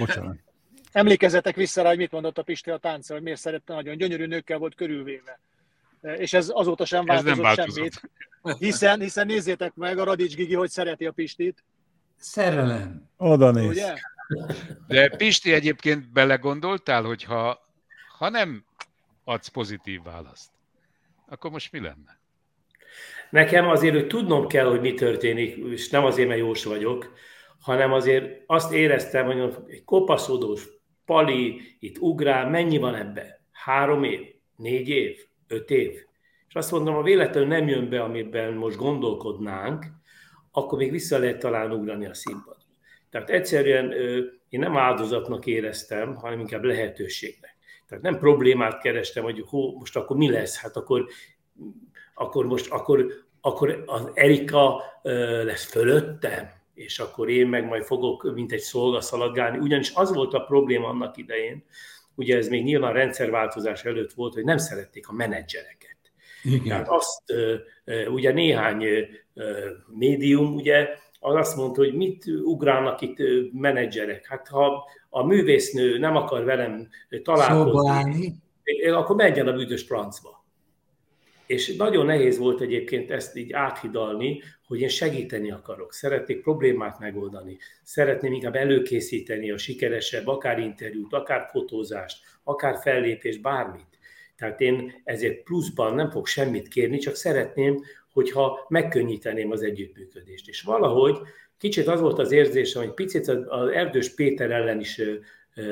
[0.92, 4.26] emlékezzetek vissza rá, hogy mit mondott a Pisti a tánca, hogy miért szerette, nagyon gyönyörű
[4.26, 5.40] nőkkel volt körülvéve.
[6.16, 7.74] És ez azóta sem változott, változott.
[7.74, 8.58] semmit.
[8.58, 11.64] Hiszen, hiszen nézzétek meg, a Radics Gigi, hogy szereti a Pistit.
[12.16, 13.10] Szerelem.
[13.16, 13.68] Oda néz.
[13.68, 13.94] Ugye?
[14.86, 17.68] De Pisti egyébként belegondoltál, hogy ha,
[18.18, 18.64] ha nem
[19.24, 20.50] adsz pozitív választ,
[21.28, 22.18] akkor most mi lenne?
[23.30, 27.14] Nekem azért, hogy tudnom kell, hogy mi történik, és nem azért, mert jós vagyok,
[27.64, 30.68] hanem azért azt éreztem, hogy egy kopaszodós
[31.04, 33.40] pali itt ugrál, mennyi van ebbe?
[33.52, 34.20] Három év?
[34.56, 35.18] Négy év?
[35.48, 35.90] Öt év?
[36.48, 39.86] És azt mondom, ha véletlenül nem jön be, amiben most gondolkodnánk,
[40.52, 42.56] akkor még vissza lehet talán ugrani a színpad.
[43.10, 43.92] Tehát egyszerűen
[44.48, 47.56] én nem áldozatnak éreztem, hanem inkább lehetőségnek.
[47.88, 51.06] Tehát nem problémát kerestem, hogy hó, most akkor mi lesz, hát akkor,
[52.14, 53.06] akkor most akkor,
[53.40, 54.82] akkor az Erika
[55.44, 59.58] lesz fölöttem, és akkor én meg majd fogok, mint egy szolga szaladgálni.
[59.58, 61.64] Ugyanis az volt a probléma annak idején,
[62.14, 65.96] ugye ez még nyilván rendszerváltozás előtt volt, hogy nem szerették a menedzsereket.
[66.42, 66.64] Igen.
[66.64, 67.22] Tehát azt,
[68.08, 68.84] ugye néhány
[69.86, 70.88] médium, ugye
[71.20, 73.16] az azt mondta, hogy mit ugrálnak itt
[73.52, 74.26] menedzserek.
[74.26, 76.88] Hát ha a művésznő nem akar velem
[77.22, 78.34] találkozni,
[78.92, 80.44] akkor menjen a büdös francba.
[81.46, 87.58] És nagyon nehéz volt egyébként ezt így áthidalni, hogy én segíteni akarok, szeretnék problémát megoldani,
[87.82, 93.98] szeretném inkább előkészíteni a sikeresebb, akár interjút, akár fotózást, akár fellépést, bármit.
[94.36, 100.48] Tehát én ezért pluszban nem fog semmit kérni, csak szeretném, hogyha megkönnyíteném az együttműködést.
[100.48, 101.18] És valahogy
[101.58, 105.00] kicsit az volt az érzésem, hogy picit az Erdős Péter ellen is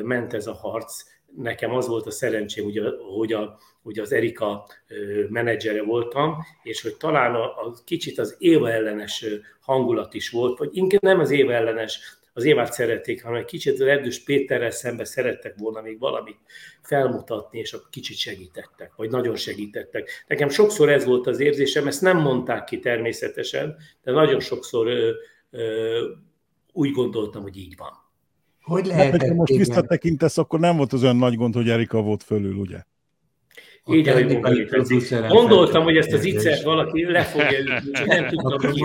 [0.02, 1.02] ment ez a harc.
[1.36, 4.66] Nekem az volt a szerencsém, a, hogy, a, hogy az Erika
[5.28, 9.24] menedzsere voltam, és hogy talán a, a kicsit az Éva ellenes
[9.60, 13.72] hangulat is volt, vagy inkább nem az Éva ellenes, az Évát szerették, hanem egy kicsit
[13.72, 16.38] az Erdős Péterrel szembe szerettek volna még valamit
[16.82, 20.24] felmutatni, és akkor kicsit segítettek, vagy nagyon segítettek.
[20.26, 25.10] Nekem sokszor ez volt az érzésem, ezt nem mondták ki természetesen, de nagyon sokszor ö,
[25.50, 26.08] ö,
[26.72, 28.01] úgy gondoltam, hogy így van.
[28.62, 29.10] Hogy lehet?
[29.10, 32.54] Hát, ha most visszatekintesz, akkor nem volt az olyan nagy gond, hogy Erika volt fölül,
[32.54, 32.82] ugye?
[33.86, 34.68] Így, ahogy
[35.28, 38.84] Gondoltam, hogy ezt az iccet valaki le fogja ütni, nem tudtam ki.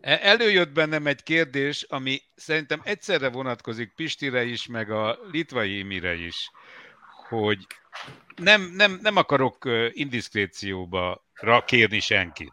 [0.00, 6.14] E, előjött bennem egy kérdés, ami szerintem egyszerre vonatkozik Pistire is, meg a litvai Imire
[6.14, 6.50] is,
[7.28, 7.66] hogy
[8.42, 11.24] nem, nem, nem akarok indiszkrécióba
[11.64, 12.52] kérni senkit,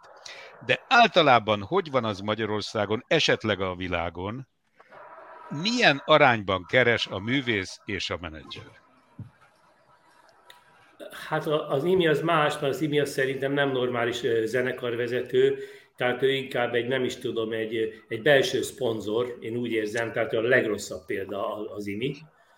[0.65, 4.47] de általában hogy van az Magyarországon, esetleg a világon,
[5.51, 8.79] milyen arányban keres a művész és a menedzser?
[11.27, 15.57] Hát az IMI az más, mert az IMI az szerintem nem normális zenekarvezető,
[15.95, 20.33] tehát ő inkább egy, nem is tudom, egy, egy belső szponzor, én úgy érzem, tehát
[20.33, 22.15] a legrosszabb példa az IMI.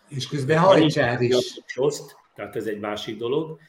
[0.09, 1.59] És közben hajtsár is.
[1.75, 3.59] Oszt, tehát ez egy másik dolog.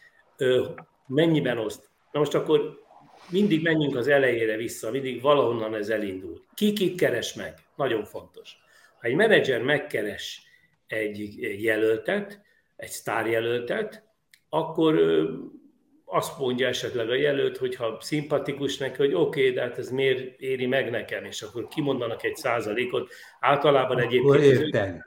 [1.06, 1.90] Mennyiben oszt?
[2.12, 2.82] Na most akkor
[3.30, 6.44] mindig menjünk az elejére vissza, mindig valahonnan ez elindul.
[6.54, 7.54] Ki kit keres meg?
[7.76, 8.56] Nagyon fontos.
[9.04, 10.42] Ha egy menedzser megkeres
[10.86, 12.42] egy, jelöltet,
[12.76, 14.04] egy sztárjelöltet,
[14.48, 15.00] akkor
[16.04, 20.40] azt mondja esetleg a jelölt, hogyha szimpatikus neki, hogy oké, okay, de hát ez miért
[20.40, 23.12] éri meg nekem, és akkor kimondanak egy százalékot.
[23.40, 25.02] Általában egyébként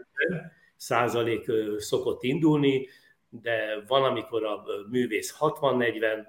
[0.75, 2.87] százalék szokott indulni,
[3.29, 6.25] de van, amikor a művész 60-40,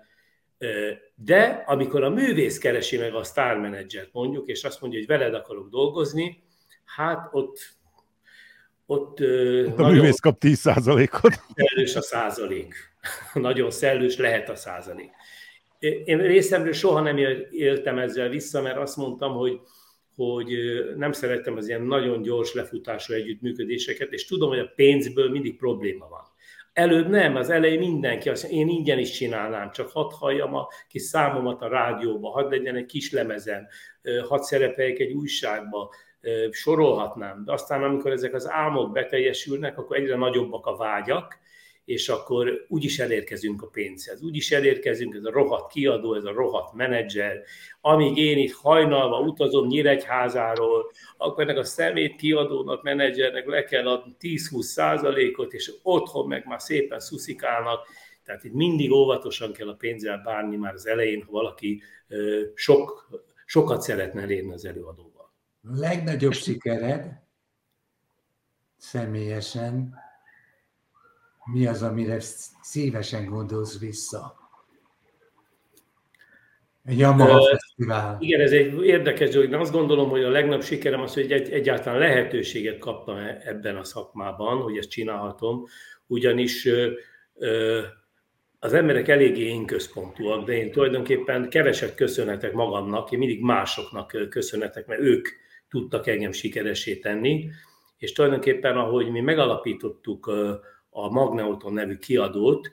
[1.15, 5.69] de amikor a művész keresi meg a sztármenedzsert mondjuk, és azt mondja, hogy veled akarok
[5.69, 6.47] dolgozni,
[6.97, 7.77] hát ott
[8.91, 9.21] ott,
[9.67, 11.33] ott a művész kap 10 százalékot.
[11.55, 12.75] Szellős a százalék.
[13.35, 15.11] nagyon szellős lehet a százalék.
[16.05, 17.17] Én részemről soha nem
[17.51, 19.61] éltem ezzel vissza, mert azt mondtam, hogy,
[20.17, 20.49] hogy
[20.97, 26.09] nem szerettem az ilyen nagyon gyors lefutású együttműködéseket, és tudom, hogy a pénzből mindig probléma
[26.09, 26.23] van.
[26.73, 31.03] Előbb nem, az elején mindenki azt én ingyen is csinálnám, csak hadd halljam a kis
[31.03, 33.67] számomat a rádióba, hadd legyen egy kis lemezem,
[34.29, 35.91] hadd szerepeljek egy újságba,
[36.51, 37.45] sorolhatnám.
[37.45, 41.39] De aztán, amikor ezek az álmok beteljesülnek, akkor egyre nagyobbak a vágyak,
[41.89, 46.75] és akkor úgyis elérkezünk a pénzhez, úgyis elérkezünk, ez a rohadt kiadó, ez a rohadt
[46.75, 47.43] menedzser,
[47.81, 54.17] amíg én itt hajnalva utazom Nyíregyházáról, akkor ennek a szemét kiadónak, menedzsernek le kell adni
[54.21, 57.87] 10-20 százalékot, és otthon meg már szépen szuszikálnak,
[58.25, 61.83] tehát itt mindig óvatosan kell a pénzzel bánni már az elején, ha valaki
[62.55, 63.09] sok,
[63.45, 65.18] sokat szeretne elérni az előadóval.
[65.75, 67.21] Legnagyobb sikered
[68.77, 69.95] személyesen
[71.53, 72.21] mi az, amire
[72.63, 74.37] szívesen gondolsz vissza?
[76.85, 78.17] Egy Yamaha Fesztivál.
[78.21, 79.53] Igen, ez egy érdekes dolog.
[79.53, 83.85] Azt gondolom, hogy a legnagyobb sikerem az, hogy egy, egyáltalán lehetőséget kaptam e- ebben a
[83.85, 85.65] szakmában, hogy ezt csinálhatom,
[86.07, 86.87] ugyanis uh,
[87.35, 87.83] uh,
[88.59, 94.87] az emberek eléggé én központúak, de én tulajdonképpen keveset köszönhetek magamnak, én mindig másoknak köszönhetek,
[94.87, 95.29] mert ők
[95.71, 97.51] tudtak engem sikeresé tenni,
[97.99, 100.27] és tulajdonképpen ahogy mi megalapítottuk
[100.91, 102.71] a Magneuton nevű kiadót,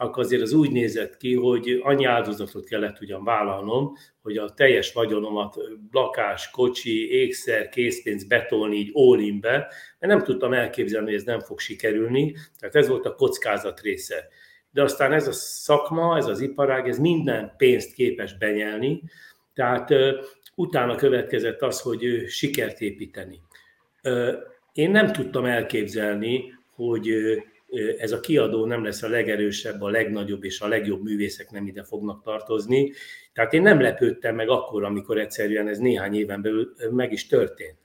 [0.00, 4.92] akkor azért az úgy nézett ki, hogy annyi áldozatot kellett ugyan vállalnom, hogy a teljes
[4.92, 5.56] vagyonomat
[5.90, 9.56] lakás, kocsi, ékszer, készpénz betolni így all be,
[9.98, 14.28] mert nem tudtam elképzelni, hogy ez nem fog sikerülni, tehát ez volt a kockázat része.
[14.70, 19.02] De aztán ez a szakma, ez az iparág, ez minden pénzt képes benyelni,
[19.54, 19.94] tehát
[20.58, 23.40] utána következett az, hogy sikert építeni.
[24.72, 27.10] Én nem tudtam elképzelni, hogy
[27.98, 31.82] ez a kiadó nem lesz a legerősebb, a legnagyobb és a legjobb művészek nem ide
[31.82, 32.92] fognak tartozni.
[33.32, 37.76] Tehát én nem lepődtem meg akkor, amikor egyszerűen ez néhány éven belül meg is történt.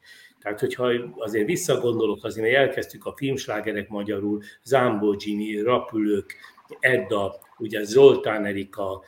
[0.41, 6.35] Tehát, hogyha azért visszagondolok, azért elkezdtük a filmslágerek magyarul, Zambó Jimmy, Rapülők,
[6.79, 9.03] Edda, ugye Zoltán Erika,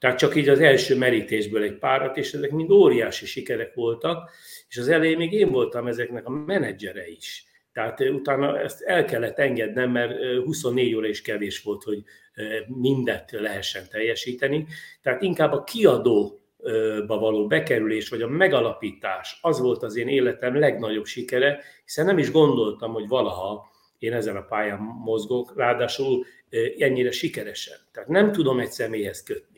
[0.00, 4.30] tehát csak így az első merítésből egy párat, és ezek mind óriási sikerek voltak,
[4.68, 7.44] és az elején még én voltam ezeknek a menedzsere is.
[7.72, 10.12] Tehát utána ezt el kellett engednem, mert
[10.44, 12.02] 24 óra is kevés volt, hogy
[12.66, 14.66] mindet lehessen teljesíteni.
[15.02, 16.40] Tehát inkább a kiadó
[17.06, 22.30] való bekerülés, vagy a megalapítás, az volt az én életem legnagyobb sikere, hiszen nem is
[22.30, 26.24] gondoltam, hogy valaha én ezen a pályán mozgok, ráadásul
[26.78, 27.76] ennyire sikeresen.
[27.92, 29.49] Tehát nem tudom egy személyhez kötni.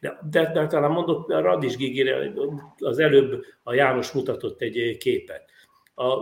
[0.00, 2.32] De, de, de talán mondott a Radis Gigire,
[2.78, 5.50] az előbb a János mutatott egy képet.
[5.94, 6.14] A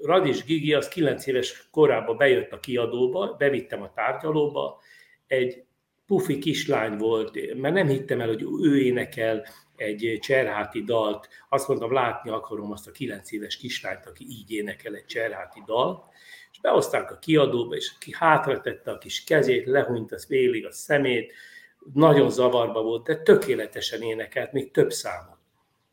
[0.00, 4.80] Radis Gigi az 9 éves korában bejött a kiadóba, bevittem a tárgyalóba,
[5.26, 5.64] egy
[6.06, 11.28] pufi kislány volt, mert nem hittem el, hogy ő énekel egy cserháti dalt.
[11.48, 16.04] Azt mondtam, látni akarom azt a 9 éves kislányt, aki így énekel egy cserháti dalt.
[16.52, 21.32] És behozták a kiadóba, és aki hátratette a kis kezét, lehúnyt az félig a szemét,
[21.94, 25.38] nagyon zavarba volt, de tökéletesen énekelt, még több számot.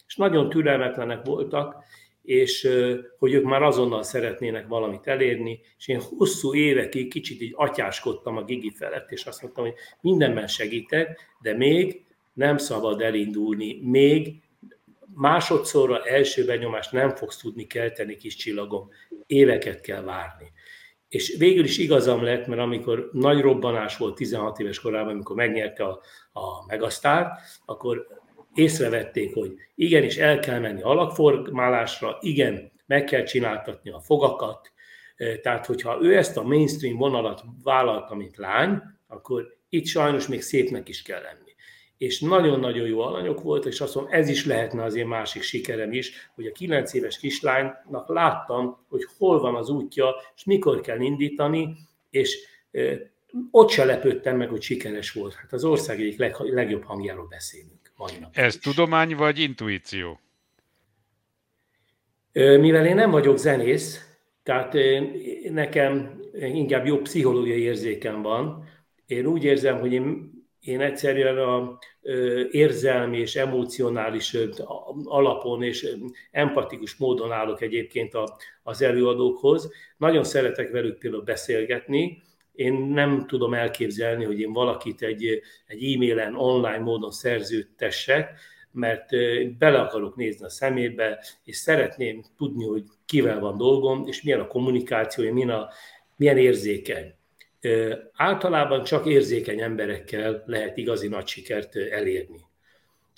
[0.08, 1.84] És nagyon türelmetlenek voltak,
[2.21, 2.69] és
[3.17, 8.43] hogy ők már azonnal szeretnének valamit elérni, és én hosszú évekig kicsit így atyáskodtam a
[8.43, 14.41] Gigi felett, és azt mondtam, hogy mindenben segítek, de még nem szabad elindulni, még
[15.15, 18.89] másodszorra első benyomást nem fogsz tudni kelteni, kis csillagom,
[19.25, 20.52] éveket kell várni.
[21.10, 25.84] És végül is igazam lett, mert amikor nagy robbanás volt 16 éves korában, amikor megnyerte
[25.84, 27.32] a, a Megasztár,
[27.65, 28.08] akkor
[28.54, 34.72] észrevették, hogy igenis el kell menni alakformálásra, igen, meg kell csináltatni a fogakat,
[35.41, 40.89] tehát hogyha ő ezt a mainstream vonalat vállalta, mint lány, akkor itt sajnos még szépnek
[40.89, 41.49] is kell lenni
[42.00, 45.94] és nagyon-nagyon jó alanyok volt, és azt mondom, ez is lehetne az én másik sikerem
[45.94, 51.00] is, hogy a 9 éves kislánynak láttam, hogy hol van az útja, és mikor kell
[51.00, 51.78] indítani,
[52.10, 52.38] és
[53.52, 55.34] ott se lepődtem meg, hogy sikeres volt.
[55.34, 57.92] Hát az ország egyik leg, legjobb hangjáról beszélünk.
[58.32, 58.62] Ez is.
[58.62, 60.20] tudomány vagy intuíció?
[62.34, 64.76] Mivel én nem vagyok zenész, tehát
[65.50, 68.68] nekem inkább jobb pszichológiai érzékem van,
[69.06, 71.80] én úgy érzem, hogy én én egyszerűen a
[72.52, 74.38] érzelmi és emocionális
[75.04, 75.95] alapon és
[76.32, 78.13] empatikus módon állok egyébként
[78.63, 79.72] az előadókhoz.
[79.98, 82.22] Nagyon szeretek velük például beszélgetni,
[82.60, 88.39] én nem tudom elképzelni, hogy én valakit egy, egy e-mailen, online módon szerződtessek,
[88.72, 89.10] mert
[89.58, 94.48] bele akarok nézni a szemébe, és szeretném tudni, hogy kivel van dolgom, és milyen a
[94.48, 95.69] kommunikációja, milyen, a,
[96.15, 97.13] milyen érzékeny
[98.13, 102.39] általában csak érzékeny emberekkel lehet igazi nagy sikert elérni.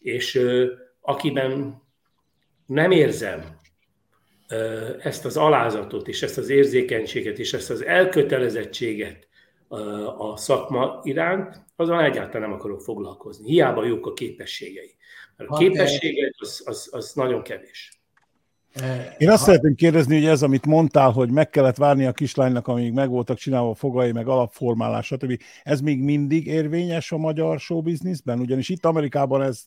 [0.01, 0.41] És
[1.01, 1.82] akiben
[2.65, 3.60] nem érzem
[4.99, 9.27] ezt az alázatot, és ezt az érzékenységet, és ezt az elkötelezettséget
[10.17, 13.49] a szakma iránt, azon egyáltalán nem akarok foglalkozni.
[13.49, 14.95] Hiába jók a képességei.
[15.38, 18.01] Mert a képességek az, az, az nagyon kevés.
[19.17, 19.45] Én azt ha...
[19.45, 23.38] szeretném kérdezni, hogy ez, amit mondtál, hogy meg kellett várni a kislánynak, amíg meg voltak
[23.38, 25.41] csinálva a fogai, meg alapformálás, stb.
[25.63, 28.39] Ez még mindig érvényes a magyar showbizniszben?
[28.39, 29.63] Ugyanis itt Amerikában ez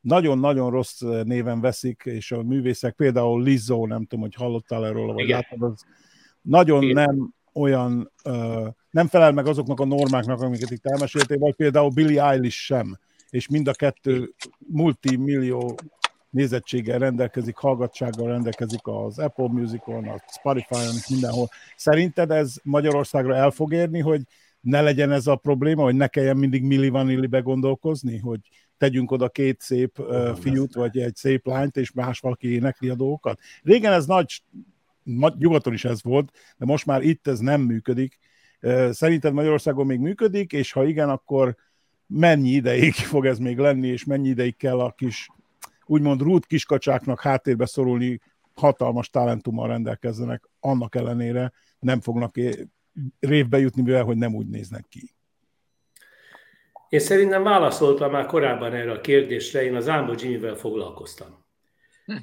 [0.00, 5.24] nagyon-nagyon rossz néven veszik, és a művészek, például Lizzo, nem tudom, hogy hallottál erről, vagy
[5.24, 5.36] Igen.
[5.36, 5.84] látod, az
[6.42, 6.94] nagyon Igen.
[6.94, 8.12] nem olyan,
[8.90, 12.98] nem felel meg azoknak a normáknak, amiket itt elmeséltél, vagy például Billie Eilish sem,
[13.30, 15.74] és mind a kettő multimillió
[16.36, 21.48] nézettséggel rendelkezik, hallgatsággal rendelkezik az Apple Music-on, a Spotify-on, mindenhol.
[21.76, 24.22] Szerinted ez Magyarországra el fog érni, hogy
[24.60, 28.40] ne legyen ez a probléma, hogy ne kelljen mindig Milli Vanillibe gondolkozni, hogy
[28.78, 32.94] tegyünk oda két szép uh, fiút, vagy egy szép lányt, és más valaki énekli a
[32.94, 33.40] dolgokat.
[33.62, 34.42] Régen ez nagy,
[35.38, 38.18] nyugaton is ez volt, de most már itt ez nem működik.
[38.90, 41.56] Szerinted Magyarországon még működik, és ha igen, akkor
[42.06, 45.28] mennyi ideig fog ez még lenni, és mennyi ideig kell a kis
[45.86, 48.20] úgymond rút kiskacsáknak háttérbe szorulni,
[48.54, 52.34] hatalmas talentummal rendelkezzenek, annak ellenére nem fognak
[53.20, 55.14] révbe jutni, mivel hogy nem úgy néznek ki.
[56.88, 61.44] Én szerintem válaszoltam már korábban erre a kérdésre, én az Ámbo Jimmy-vel foglalkoztam.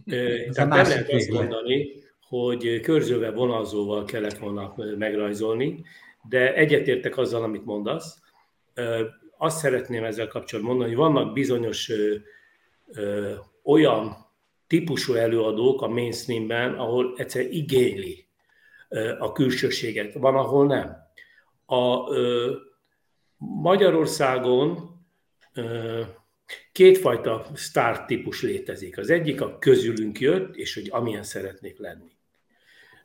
[0.05, 1.87] Tehát nem lehet azt mondani,
[2.27, 5.83] hogy körzővel, vonalzóval kellett volna megrajzolni,
[6.29, 8.21] de egyetértek azzal, amit mondasz.
[9.37, 11.91] Azt szeretném ezzel kapcsolatban mondani, hogy vannak bizonyos
[13.63, 14.27] olyan
[14.67, 18.25] típusú előadók a mainstreamben, ahol egyszer igényli
[19.19, 20.95] a külsőséget, van, ahol nem.
[21.65, 22.55] A ö,
[23.37, 24.89] Magyarországon
[25.53, 26.01] ö,
[26.71, 28.97] kétfajta sztár típus létezik.
[28.97, 32.11] Az egyik a közülünk jött, és hogy amilyen szeretnék lenni.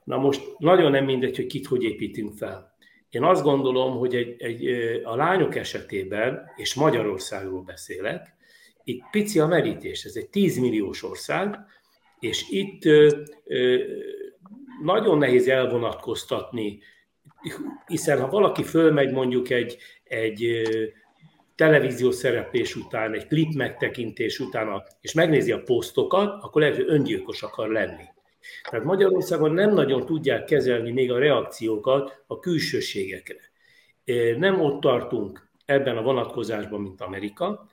[0.04, 2.76] Na most nagyon nem mindegy, hogy kit hogy építünk fel.
[3.10, 4.66] Én azt gondolom, hogy egy, egy,
[5.04, 8.36] a lányok esetében, és Magyarországról beszélek,
[8.88, 11.56] itt pici a merítés, ez egy 10 milliós ország,
[12.18, 13.76] és itt ö, ö,
[14.82, 16.78] nagyon nehéz elvonatkoztatni,
[17.86, 20.62] hiszen ha valaki fölmegy mondjuk egy, egy
[21.54, 27.42] televíziós szereplés után, egy klip megtekintés után, és megnézi a posztokat, akkor lehet, hogy öngyilkos
[27.42, 28.04] akar lenni.
[28.70, 33.40] Tehát Magyarországon nem nagyon tudják kezelni még a reakciókat a külsőségekre.
[34.36, 37.68] Nem ott tartunk ebben a vonatkozásban, mint Amerika,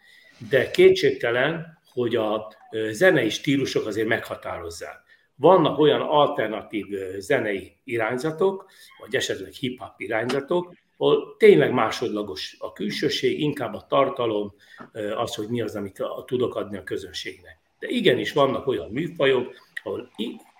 [0.50, 2.54] de kétségtelen, hogy a
[2.92, 5.04] zenei stílusok azért meghatározzák.
[5.36, 6.86] Vannak olyan alternatív
[7.18, 8.66] zenei irányzatok,
[9.00, 14.54] vagy esetleg hip-hop irányzatok, ahol tényleg másodlagos a külsőség, inkább a tartalom,
[15.16, 17.58] az, hogy mi az, amit tudok adni a közönségnek.
[17.80, 20.12] De igenis vannak olyan műfajok, ahol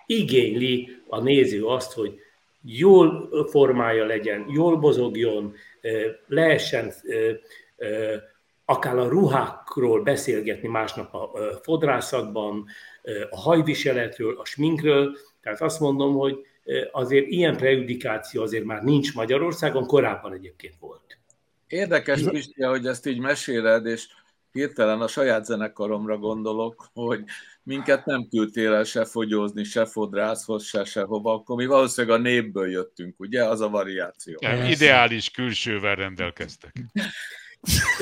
[0.06, 2.18] igényli a néző azt, hogy
[2.62, 5.54] jól formája legyen, jól bozogjon,
[6.26, 6.92] lehessen
[8.68, 11.30] akár a ruhákról beszélgetni másnap a
[11.62, 12.66] fodrászatban,
[13.30, 15.16] a hajviseletről, a sminkről.
[15.40, 16.46] Tehát azt mondom, hogy
[16.92, 21.18] azért ilyen prejudikáció azért már nincs Magyarországon, korábban egyébként volt.
[21.66, 24.06] Érdekes, Pisti, hogy ezt így meséled, és
[24.52, 27.24] hirtelen a saját zenekaromra gondolok, hogy
[27.62, 32.70] minket nem küldtél el se fogyózni, se fodrászhoz, se sehova, akkor mi valószínűleg a népből
[32.70, 33.44] jöttünk, ugye?
[33.44, 34.36] Az a variáció.
[34.40, 36.72] Nem, ideális külsővel rendelkeztek.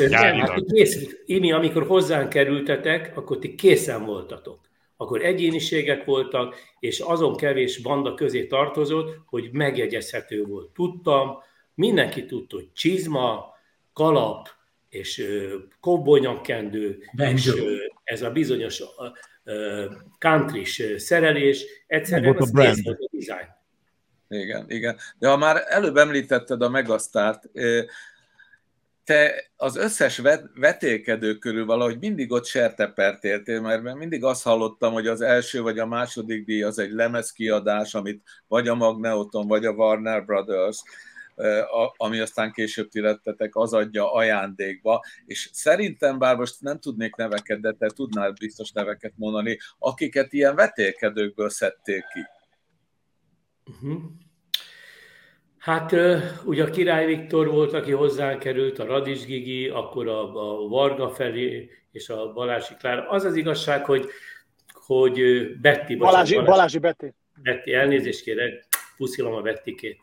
[0.09, 4.61] Nem, hát kész, Imi, amikor hozzánk kerültetek, akkor ti készen voltatok.
[4.97, 10.71] Akkor egyéniségek voltak, és azon kevés banda közé tartozott, hogy megjegyezhető volt.
[10.71, 11.43] Tudtam,
[11.75, 13.53] mindenki tudta, hogy csizma,
[13.93, 14.49] kalap,
[14.89, 15.27] és
[15.81, 16.99] kobbolnyakkendő,
[17.35, 17.53] és
[18.05, 18.83] ez a bizonyos
[20.19, 20.65] country
[20.97, 23.49] szerelés, egyszerűen az a volt a design.
[24.29, 24.97] Igen, igen.
[25.19, 27.51] De ha már előbb említetted a Megasztárt,
[29.05, 30.21] te az összes
[30.55, 35.79] vetélkedő körül valahogy mindig ott sertepert éltél, mert mindig azt hallottam, hogy az első vagy
[35.79, 40.83] a második díj az egy lemezkiadás, amit vagy a Magneoton, vagy a Warner Brothers,
[41.97, 47.61] ami aztán később ti lettetek, az adja ajándékba, és szerintem, bár most nem tudnék neveket,
[47.61, 52.21] de te tudnál biztos neveket mondani, akiket ilyen vetélkedőkből szedték ki.
[53.65, 54.03] Uh-huh.
[55.65, 55.95] Hát
[56.45, 61.09] ugye a Király Viktor volt, aki hozzánk került, a Radis Gigi, akkor a, a Varga
[61.09, 63.09] felé és a Balási Klára.
[63.09, 64.09] Az az igazság, hogy,
[64.73, 65.21] hogy
[65.61, 67.07] Betty, Balázsi, Balázsi, Balázsi Betty.
[67.43, 69.99] Betty, elnézést kérek, puszilom a Bettikét.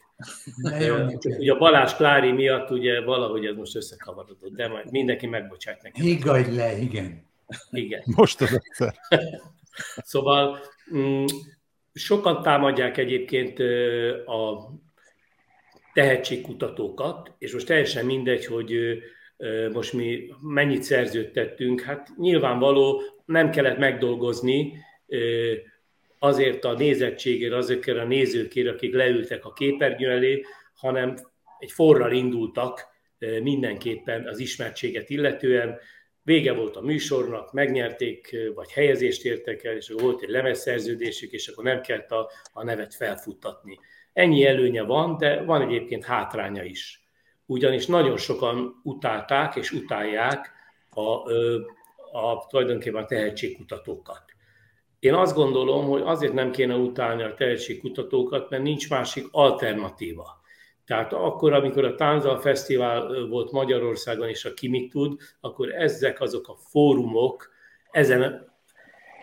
[1.23, 6.03] ugye a Balázs Klári miatt ugye valahogy ez most összekavarodott, de majd mindenki megbocsát nekem.
[6.03, 7.25] Higgadj le, igen.
[7.71, 8.01] Igen.
[8.15, 8.95] Most az egyszer.
[10.11, 10.59] szóval
[10.95, 11.25] mm,
[11.93, 13.59] sokan támadják egyébként
[14.25, 14.71] a
[15.93, 18.73] tehetségkutatókat, és most teljesen mindegy, hogy
[19.73, 24.73] most mi mennyit szerződtettünk, hát nyilvánvaló nem kellett megdolgozni
[26.19, 31.15] azért a nézettségért, azokért a nézőkért, akik leültek a képernyő elé, hanem
[31.59, 32.87] egy forral indultak
[33.41, 35.79] mindenképpen az ismertséget illetően.
[36.23, 41.47] Vége volt a műsornak, megnyerték, vagy helyezést értek el, és akkor volt egy lemezszerződésük, és
[41.47, 43.79] akkor nem kellett a, a nevet felfuttatni.
[44.13, 47.01] Ennyi előnye van, de van egyébként hátránya is.
[47.45, 50.51] Ugyanis nagyon sokan utálták és utálják
[50.89, 51.01] a,
[52.19, 54.23] a, tulajdonképpen a tehetségkutatókat.
[54.99, 60.39] Én azt gondolom, hogy azért nem kéne utálni a tehetségkutatókat, mert nincs másik alternatíva.
[60.85, 66.21] Tehát akkor, amikor a Tánzal Fesztivál volt Magyarországon, és a ki mit tud, akkor ezek
[66.21, 67.49] azok a fórumok,
[67.91, 68.53] ezen,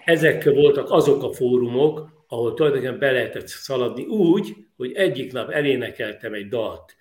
[0.04, 6.32] ezek voltak azok a fórumok, ahol tulajdonképpen be lehetett szaladni úgy, hogy egyik nap elénekeltem
[6.32, 6.96] egy dalt,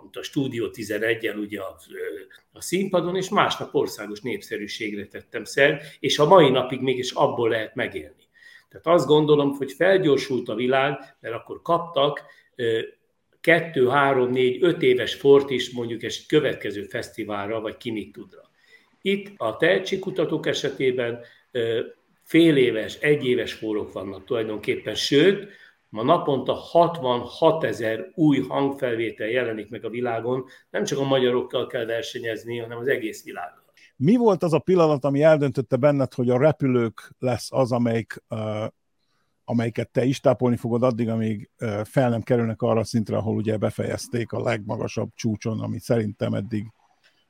[0.00, 1.76] mint a Stúdió 11-en ugye a,
[2.52, 7.74] a színpadon, és másnap országos népszerűségre tettem szer, és a mai napig mégis abból lehet
[7.74, 8.28] megélni.
[8.68, 12.22] Tehát azt gondolom, hogy felgyorsult a világ, mert akkor kaptak
[13.40, 18.50] kettő, három, négy, öt éves fort is mondjuk egy következő fesztiválra, vagy ki mit tudra.
[19.02, 21.20] Itt a tehetségkutatók esetében
[22.30, 25.48] fél éves, egy éves fórok vannak tulajdonképpen, sőt,
[25.88, 31.84] ma naponta 66 ezer új hangfelvétel jelenik meg a világon, nem csak a magyarokkal kell
[31.84, 33.64] versenyezni, hanem az egész világgal.
[33.96, 38.66] Mi volt az a pillanat, ami eldöntötte benned, hogy a repülők lesz az, amelyik uh,
[39.44, 41.50] amelyiket te is tápolni fogod addig, amíg
[41.84, 46.66] fel nem kerülnek arra szintre, ahol ugye befejezték a legmagasabb csúcson, ami szerintem eddig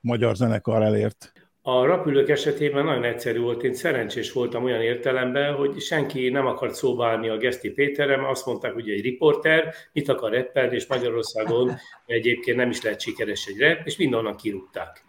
[0.01, 1.32] magyar zenekar elért.
[1.72, 6.74] A rapülők esetében nagyon egyszerű volt, én szerencsés voltam olyan értelemben, hogy senki nem akart
[6.74, 11.76] szóba állni a Geszti Péterem, azt mondták, hogy egy riporter, mit akar reppelni, és Magyarországon
[12.06, 15.04] egyébként nem is lehet sikeres egy rep, és mindenonnan kirúgták.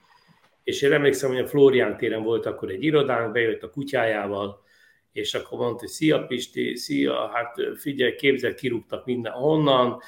[0.63, 4.63] És én emlékszem, hogy a Florián téren volt akkor egy irodánk, bejött a kutyájával,
[5.11, 10.01] és akkor mondta, hogy szia Pisti, szia, hát figyelj, képzel, kirúgtak minden honnan,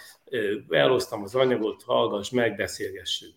[0.69, 3.33] elosztam az anyagot, hallgass, megbeszélgessünk.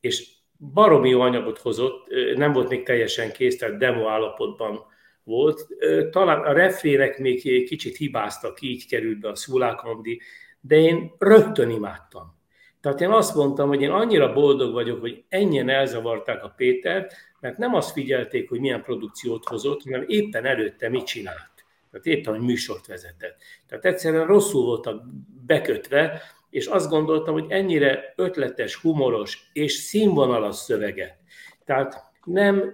[0.00, 0.40] És
[0.72, 2.06] baromi jó anyagot hozott,
[2.36, 4.84] nem volt még teljesen kész, tehát demo állapotban
[5.24, 5.66] volt.
[6.10, 10.20] Talán a refrének még kicsit hibáztak, így került be a Szulákondi,
[10.60, 12.40] de én rögtön imádtam.
[12.80, 17.58] Tehát én azt mondtam, hogy én annyira boldog vagyok, hogy ennyien elzavarták a Pétert, mert
[17.58, 21.50] nem azt figyelték, hogy milyen produkciót hozott, hanem éppen előtte mit csinált.
[21.90, 23.36] Tehát éppen, hogy műsort vezetett.
[23.66, 25.02] Tehát egyszerűen rosszul voltak
[25.46, 26.22] bekötve,
[26.52, 31.16] és azt gondoltam, hogy ennyire ötletes, humoros és színvonalas szöveget.
[31.64, 32.72] Tehát nem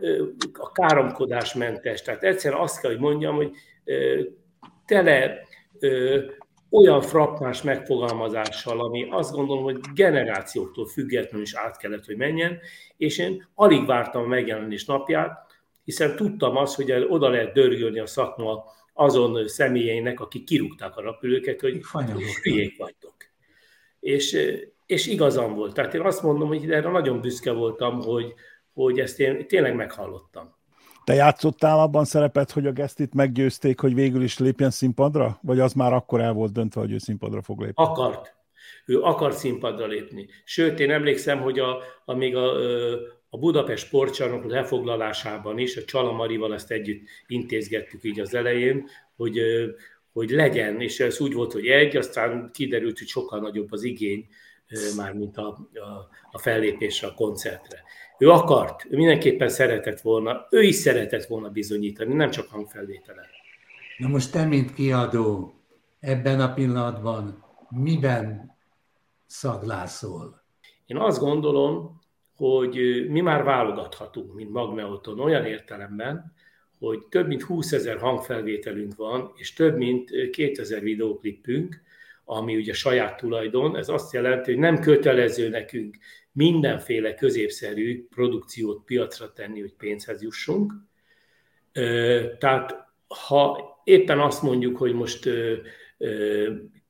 [0.52, 3.50] a káromkodásmentes, tehát egyszerűen azt kell, hogy mondjam, hogy
[4.86, 5.38] tele
[6.70, 12.58] olyan frappáns megfogalmazással, ami azt gondolom, hogy generációktól függetlenül is át kellett, hogy menjen,
[12.96, 15.46] és én alig vártam a megjelenés napját,
[15.84, 21.60] hiszen tudtam azt, hogy oda lehet dörgölni a szakma azon személyeinek, akik kirúgták a repülőket,
[21.60, 21.80] hogy
[22.42, 23.16] hülyék vagytok.
[24.00, 24.38] És,
[24.86, 25.74] és igazam volt.
[25.74, 28.34] Tehát én azt mondom, hogy erre nagyon büszke voltam, hogy,
[28.72, 30.56] hogy ezt én tényleg meghallottam.
[31.04, 35.38] Te játszottál abban szerepet, hogy a Gestit meggyőzték, hogy végül is lépjen színpadra?
[35.42, 37.84] Vagy az már akkor el volt döntve, hogy ő színpadra fog lépni?
[37.84, 38.36] Akart.
[38.86, 40.28] Ő akart színpadra lépni.
[40.44, 42.52] Sőt, én emlékszem, hogy a, a még a,
[43.30, 49.40] a Budapest sportcsarnok lefoglalásában is, a Csalamarival ezt együtt intézgettük így az elején, hogy,
[50.12, 54.26] hogy legyen, és ez úgy volt, hogy egy, aztán kiderült, hogy sokkal nagyobb az igény,
[54.96, 57.82] már mint a, a, a fellépésre, a koncertre.
[58.18, 63.26] Ő akart, ő mindenképpen szeretett volna, ő is szeretett volna bizonyítani, nem csak hangfelvétele.
[63.98, 65.54] Na most te, mint kiadó,
[66.00, 68.56] ebben a pillanatban miben
[69.26, 70.42] szaglászol?
[70.86, 72.00] Én azt gondolom,
[72.36, 76.32] hogy mi már válogathatunk, mint Magneoton, olyan értelemben,
[76.78, 81.82] hogy több mint 20 ezer hangfelvételünk van, és több mint 2000 videóklipünk,
[82.24, 85.96] ami ugye saját tulajdon, ez azt jelenti, hogy nem kötelező nekünk
[86.32, 90.72] mindenféle középszerű produkciót piacra tenni, hogy pénzhez jussunk.
[92.38, 92.86] Tehát
[93.26, 95.28] ha éppen azt mondjuk, hogy most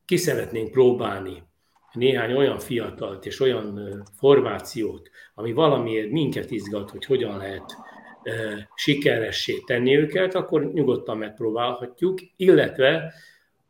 [0.05, 1.43] ki szeretnénk próbálni
[1.93, 7.77] néhány olyan fiatalt és olyan formációt, ami valamiért minket izgat, hogy hogyan lehet
[8.75, 13.15] sikeressé tenni őket, akkor nyugodtan megpróbálhatjuk, illetve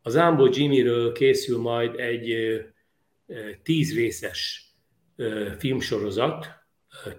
[0.01, 2.35] az Ambo Jimmyről készül majd egy
[3.63, 4.63] tíz részes
[5.57, 6.47] filmsorozat,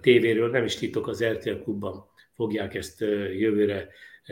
[0.01, 3.01] tévéről, nem is titok, az RTL klubban fogják ezt
[3.37, 3.87] jövőre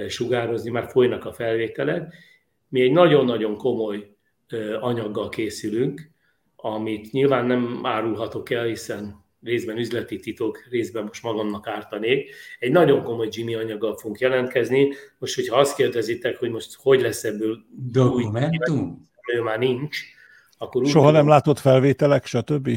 [0.08, 2.14] sugározni, már folynak a felvételek.
[2.68, 4.16] Mi egy nagyon-nagyon komoly
[4.80, 6.02] anyaggal készülünk,
[6.56, 12.30] amit nyilván nem árulhatok el, hiszen részben üzleti titok, részben most magamnak ártanék.
[12.60, 14.94] Egy nagyon komoly Jimmy anyaggal fogunk jelentkezni.
[15.18, 17.58] Most, hogyha azt kérdezitek, hogy most hogy lesz ebből
[17.92, 19.98] dokumentum, ő már nincs,
[20.58, 22.70] akkor Soha úgy, nem látott felvételek, stb.?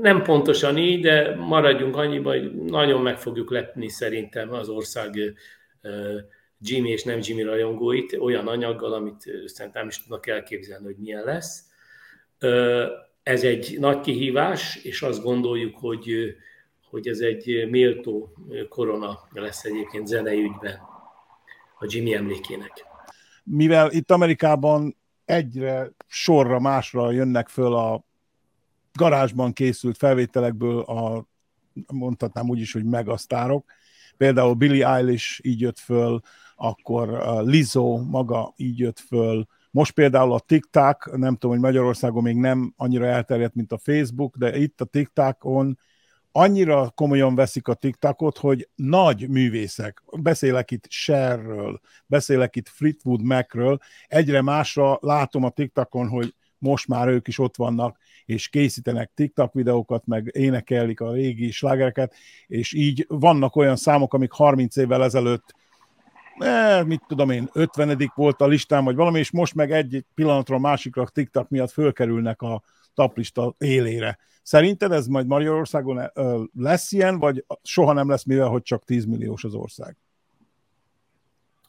[0.00, 5.14] Nem pontosan így, de maradjunk annyiban, hogy nagyon meg fogjuk lepni szerintem az ország
[6.60, 11.24] Jimmy és nem Jimmy rajongóit olyan anyaggal, amit szerintem nem is tudnak elképzelni, hogy milyen
[11.24, 11.66] lesz.
[13.28, 16.34] Ez egy nagy kihívás, és azt gondoljuk, hogy,
[16.90, 18.32] hogy ez egy méltó
[18.68, 20.78] korona lesz egyébként zenei ügyben
[21.78, 22.86] a Jimmy emlékének.
[23.44, 28.04] Mivel itt Amerikában egyre sorra másra jönnek föl a
[28.92, 31.26] garázsban készült felvételekből a,
[31.92, 33.70] mondhatnám úgy is, hogy megasztárok.
[34.16, 36.20] Például Billy Eilish így jött föl,
[36.56, 37.08] akkor
[37.44, 42.72] Lizzo maga így jött föl, most például a TikTok, nem tudom, hogy Magyarországon még nem
[42.76, 45.78] annyira elterjedt, mint a Facebook, de itt a TikTokon
[46.32, 53.78] annyira komolyan veszik a TikTokot, hogy nagy művészek, beszélek itt Sherről, beszélek itt Fleetwood Macről,
[54.06, 59.52] egyre másra látom a TikTokon, hogy most már ők is ott vannak, és készítenek TikTok
[59.52, 62.14] videókat, meg énekelik a régi slágereket,
[62.46, 65.54] és így vannak olyan számok, amik 30 évvel ezelőtt
[66.38, 70.58] eh, mit tudom én, 50 volt a listám, vagy valami, és most meg egy pillanatról
[70.58, 72.62] másikra TikTok miatt fölkerülnek a
[72.94, 74.18] taplista élére.
[74.42, 76.10] Szerinted ez majd Magyarországon
[76.54, 79.96] lesz ilyen, vagy soha nem lesz, mivel hogy csak 10 milliós az ország?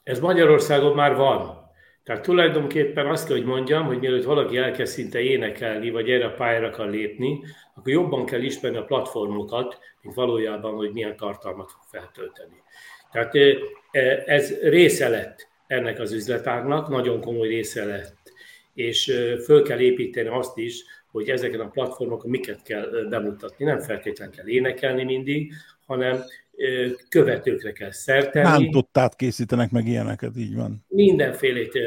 [0.02, 1.68] Ez Magyarországon már van.
[2.02, 6.34] Tehát tulajdonképpen azt kell, hogy mondjam, hogy mielőtt valaki elkezd szinte énekelni, vagy erre a
[6.34, 7.40] pályára akar lépni,
[7.74, 12.62] akkor jobban kell ismerni a platformokat, mint valójában, hogy milyen tartalmat fog feltölteni.
[13.12, 13.34] Tehát
[14.26, 18.16] ez része lett ennek az üzletágnak, nagyon komoly része lett,
[18.74, 19.04] és
[19.44, 23.64] föl kell építeni azt is, hogy ezeken a platformokon miket kell bemutatni.
[23.64, 25.52] Nem feltétlenül kell énekelni mindig,
[25.86, 26.22] hanem
[27.08, 28.70] követőkre kell szerteni.
[28.70, 30.84] Tudtát készítenek meg ilyeneket, így van.
[30.88, 31.78] Mindenfélét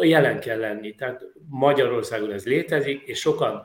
[0.00, 0.94] jelen kell lenni.
[0.94, 3.62] Tehát Magyarországon ez létezik, és sokan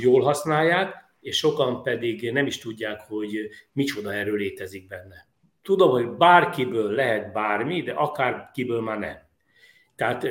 [0.00, 5.25] jól használják, és sokan pedig nem is tudják, hogy micsoda erő létezik benne.
[5.66, 9.16] Tudom, hogy bárkiből lehet bármi, de akárkiből már nem.
[9.96, 10.26] Tehát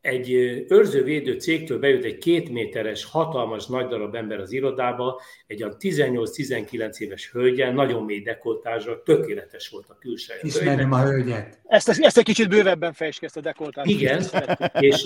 [0.00, 0.30] egy
[0.68, 6.98] őrzővédő cégtől bejött egy két méteres, hatalmas, nagy darab ember az irodába, egy olyan 18-19
[6.98, 10.40] éves hölgyel, nagyon mély dekoltázsra, tökéletes volt a külseje.
[10.42, 11.58] Ismerem a hölgyet.
[11.64, 13.90] Ezt, ezt egy kicsit bővebben fejtsd ezt a dekoltást.
[13.90, 14.24] Igen,
[14.78, 15.04] és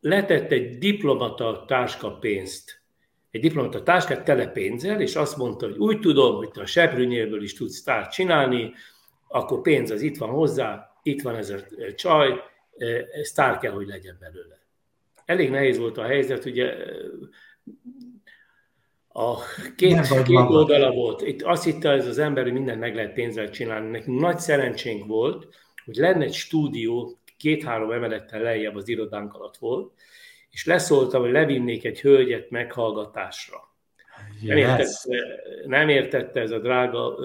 [0.00, 2.83] letett egy diplomata táska pénzt,
[3.34, 7.42] egy diplomata táskát tele pénzzel, és azt mondta, hogy úgy tudom, hogy te a seprűnyélből
[7.42, 8.72] is tudsz tárt csinálni,
[9.28, 11.56] akkor pénz az itt van hozzá, itt van ez a
[11.94, 12.40] csaj,
[13.22, 14.58] sztár kell, hogy legyen belőle.
[15.24, 16.74] Elég nehéz volt a helyzet, ugye
[19.08, 19.36] a
[19.76, 21.22] két, két oldala volt.
[21.22, 23.90] Itt azt hitte ez az ember, hogy mindent meg lehet pénzzel csinálni.
[23.90, 25.48] Nekünk nagy szerencsénk volt,
[25.84, 29.92] hogy lenne egy stúdió, két-három emelettel lejjebb az irodánk alatt volt,
[30.54, 33.56] és leszóltam, hogy levinnék egy hölgyet meghallgatásra.
[34.42, 34.48] Yes.
[34.48, 35.16] Nem, értette,
[35.66, 37.18] nem értette ez a drága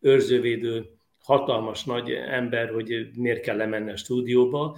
[0.00, 0.86] őrzővédő
[1.24, 4.76] hatalmas nagy ember, hogy miért kell lemenni a stúdióba.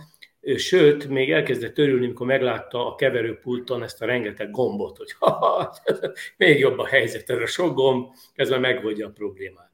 [0.56, 5.14] Sőt, még elkezdett örülni, amikor meglátta a keverőpulton ezt a rengeteg gombot, hogy
[6.36, 9.70] még jobb a helyzet, ez a sok gomb, ez már megoldja a problémát.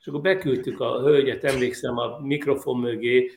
[0.00, 3.30] És akkor beküldtük a hölgyet, emlékszem a mikrofon mögé,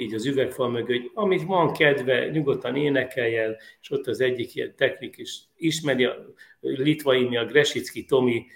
[0.00, 4.74] így az üvegfal mögé, hogy amit van kedve, nyugodtan énekeljen, és ott az egyik ilyen
[4.76, 6.16] technik is ismeri, a
[6.60, 8.46] Litvaini, a Gresicki Tomi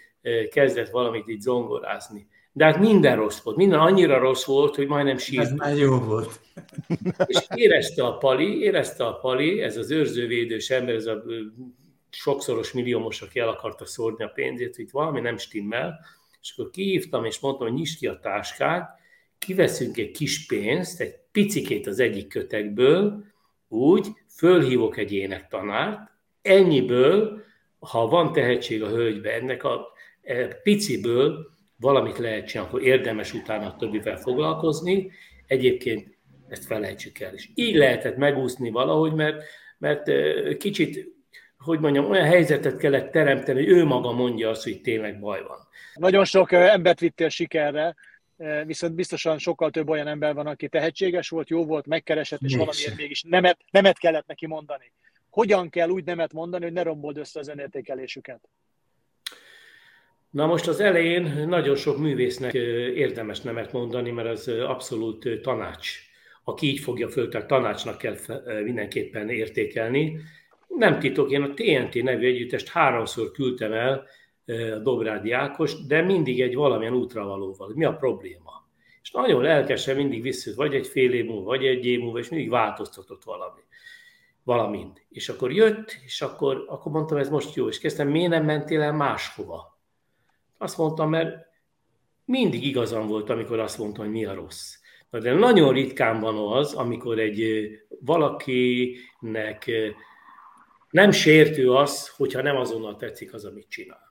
[0.51, 5.19] kezdett valamit így zongorázni de hát minden rossz volt, minden annyira rossz volt, hogy majdnem
[5.19, 5.43] sírt.
[5.43, 6.41] Ez már jó volt.
[7.27, 11.23] És érezte a Pali, érezte a Pali, ez az őrzővédős ember, ez a
[12.11, 16.01] sokszoros milliómos, aki el akarta szórni a pénzét, hogy valami nem stimmel,
[16.41, 18.98] és akkor kihívtam, és mondtam, hogy nyisd ki a táskát,
[19.39, 23.25] kiveszünk egy kis pénzt, egy picikét az egyik kötekből,
[23.69, 26.11] úgy, fölhívok egy énektanárt,
[26.43, 27.43] ennyiből,
[27.79, 29.87] ha van tehetség a hölgybe, ennek a
[30.23, 35.11] e, piciből valamit lehet csinálni, akkor érdemes utána a többivel foglalkozni,
[35.47, 36.17] egyébként
[36.49, 37.35] ezt felejtsük el.
[37.35, 39.43] És így lehetett megúszni valahogy, mert,
[39.79, 40.11] mert
[40.57, 41.07] kicsit,
[41.59, 45.59] hogy mondjam, olyan helyzetet kellett teremteni, hogy ő maga mondja azt, hogy tényleg baj van.
[45.95, 47.95] Nagyon sok embert vittél sikerre,
[48.65, 52.97] viszont biztosan sokkal több olyan ember van, aki tehetséges volt, jó volt, megkeresett, és valamiért
[52.97, 54.93] mégis nemet, nemet kellett neki mondani.
[55.31, 58.41] Hogyan kell úgy nemet mondani, hogy ne rombold össze az önértékelésüket?
[60.31, 62.55] Na most az elején nagyon sok művésznek
[62.95, 65.89] érdemes nemet mondani, mert az abszolút tanács.
[66.45, 68.17] Aki így fogja föl, tehát tanácsnak kell
[68.63, 70.21] mindenképpen értékelni.
[70.69, 74.07] Nem titok, én a TNT nevű együttest háromszor küldtem el
[74.75, 77.73] a Dobrádi Ákos, de mindig egy valamilyen útravalóval.
[77.75, 78.67] Mi a probléma?
[79.03, 82.29] És nagyon lelkesen mindig vissza, vagy egy fél év múlva, vagy egy év múlva, és
[82.29, 83.61] mindig változtatott valami
[84.49, 85.07] valamint.
[85.09, 88.81] És akkor jött, és akkor, akkor mondtam, ez most jó, és kezdtem, miért nem mentél
[88.81, 89.79] el máshova?
[90.59, 91.47] Azt mondtam, mert
[92.25, 94.75] mindig igazam volt, amikor azt mondtam, hogy mi a rossz.
[95.11, 97.71] De nagyon ritkán van az, amikor egy
[98.01, 99.71] valakinek
[100.91, 104.08] nem sértő az, hogyha nem azonnal tetszik az, amit csinál.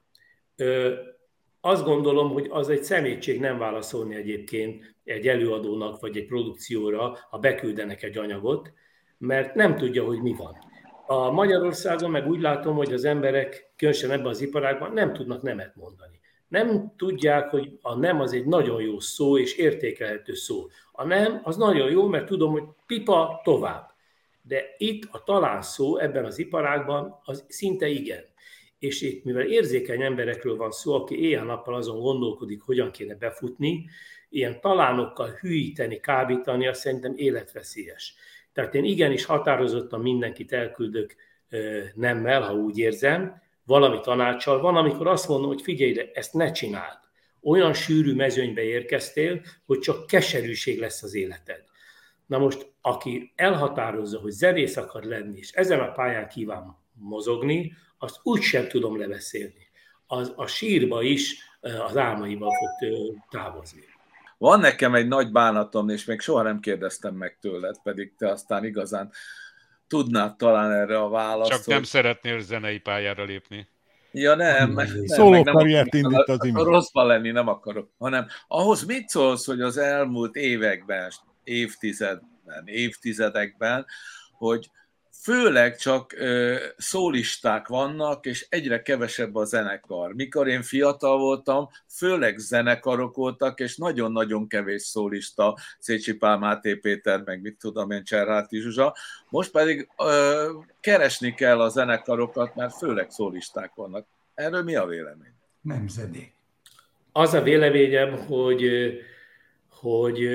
[1.61, 7.37] Azt gondolom, hogy az egy szemétség nem válaszolni egyébként egy előadónak vagy egy produkcióra, ha
[7.37, 8.71] beküldenek egy anyagot,
[9.17, 10.55] mert nem tudja, hogy mi van.
[11.07, 15.75] A Magyarországon meg úgy látom, hogy az emberek, különösen ebben az iparágban nem tudnak nemet
[15.75, 20.67] mondani nem tudják, hogy a nem az egy nagyon jó szó és értékelhető szó.
[20.91, 23.95] A nem az nagyon jó, mert tudom, hogy pipa tovább.
[24.41, 28.23] De itt a talán szó ebben az iparágban az szinte igen.
[28.79, 33.85] És itt, mivel érzékeny emberekről van szó, aki éjjel-nappal azon gondolkodik, hogyan kéne befutni,
[34.29, 38.15] ilyen talánokkal hűíteni, kábítani, azt szerintem életveszélyes.
[38.53, 41.15] Tehát én igenis határozottan mindenkit elküldök
[41.93, 44.61] nemmel, ha úgy érzem, valami tanácssal.
[44.61, 46.99] Van, amikor azt mondom, hogy figyelj, de ezt ne csináld.
[47.41, 51.63] Olyan sűrű mezőnybe érkeztél, hogy csak keserűség lesz az életed.
[52.25, 58.19] Na most, aki elhatározza, hogy zenész akar lenni, és ezen a pályán kíván mozogni, azt
[58.23, 59.67] úgy sem tudom lebeszélni.
[60.07, 61.35] Az a sírba is
[61.87, 62.89] az álmaival fog
[63.29, 63.83] távozni.
[64.37, 68.65] Van nekem egy nagy bánatom, és még soha nem kérdeztem meg tőled, pedig te aztán
[68.65, 69.11] igazán
[69.87, 71.51] tudnád talán erre a választ.
[71.51, 73.67] Csak nem szeretnél zenei pályára lépni.
[74.11, 76.67] Ja nem, nem Szóló karriert indít az imént.
[76.67, 81.11] Rosszban lenni nem akarok, hanem ahhoz mit szólsz, hogy az elmúlt években,
[81.43, 83.85] évtizedben, évtizedekben,
[84.31, 84.69] hogy
[85.21, 90.13] főleg csak ö, szólisták vannak, és egyre kevesebb a zenekar.
[90.13, 97.21] Mikor én fiatal voltam, főleg zenekarok voltak, és nagyon-nagyon kevés szólista, Szécsi Pál, Máté Péter,
[97.25, 98.95] meg mit tudom én, Cserháti Zsuzsa.
[99.29, 100.49] Most pedig ö,
[100.79, 104.05] keresni kell a zenekarokat, mert főleg szólisták vannak.
[104.33, 105.33] Erről mi a vélemény?
[105.61, 106.33] Nemzedék.
[107.11, 108.63] Az a véleményem, hogy
[109.79, 110.29] hogy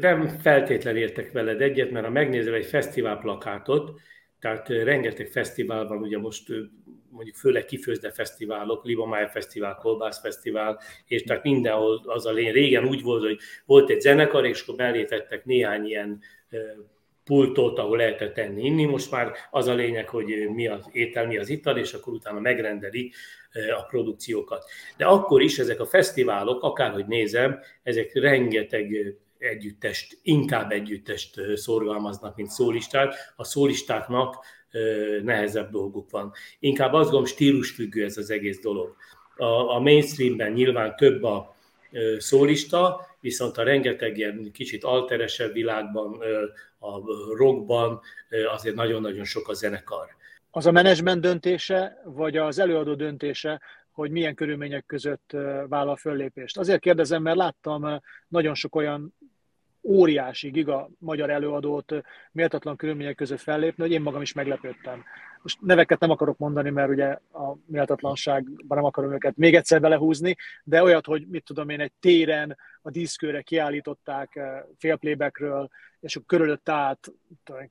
[0.00, 4.00] nem feltétlenül értek veled egyet, mert ha megnézel egy fesztivál plakátot,
[4.40, 6.48] tehát rengeteg fesztivál van, ugye most
[7.10, 12.52] mondjuk főleg kifőzde fesztiválok, Libamája Fesztivál, Kolbász Fesztivál, és tehát mindenhol az a lény.
[12.52, 16.20] Régen úgy volt, hogy volt egy zenekar, és akkor belétettek néhány ilyen
[17.24, 18.84] pultot, ahol lehetett tenni, inni.
[18.84, 22.40] Most már az a lényeg, hogy mi az étel, mi az ital, és akkor utána
[22.40, 23.12] megrendeli
[23.78, 24.64] a produkciókat.
[24.96, 32.48] De akkor is ezek a fesztiválok, akárhogy nézem, ezek rengeteg együttest, inkább együttest szorgalmaznak, mint
[32.48, 33.32] szólistát.
[33.36, 34.44] A szólistáknak
[35.22, 36.32] nehezebb dolguk van.
[36.58, 38.96] Inkább azt gondolom, stílusfüggő ez az egész dolog.
[39.36, 41.56] A, a mainstreamben nyilván több a
[42.18, 46.20] szólista, viszont a rengeteg ilyen kicsit alteresebb világban,
[46.78, 46.98] a
[47.36, 48.00] rockban
[48.52, 50.06] azért nagyon-nagyon sok a zenekar.
[50.50, 53.60] Az a menedzsment döntése, vagy az előadó döntése,
[53.90, 55.36] hogy milyen körülmények között
[55.68, 56.58] vállal föllépést.
[56.58, 59.14] Azért kérdezem, mert láttam nagyon sok olyan
[59.84, 61.94] óriási, giga magyar előadót
[62.32, 65.04] méltatlan körülmények között fellépni, hogy én magam is meglepődtem.
[65.42, 70.36] Most neveket nem akarok mondani, mert ugye a méltatlanságban nem akarom őket még egyszer belehúzni,
[70.64, 74.40] de olyat, hogy mit tudom én, egy téren a díszkőre kiállították
[74.78, 75.68] félplébekről,
[76.00, 77.12] és akkor körülött át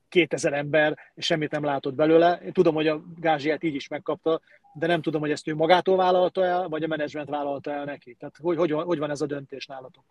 [0.09, 2.39] 2000 ember, és semmit nem látott belőle.
[2.45, 4.41] Én tudom, hogy a gázsiát így is megkapta,
[4.73, 8.13] de nem tudom, hogy ezt ő magától vállalta el, vagy a menedzsment vállalta el neki.
[8.13, 10.03] Tehát hogy, hogy, hogy van ez a döntés nálatok?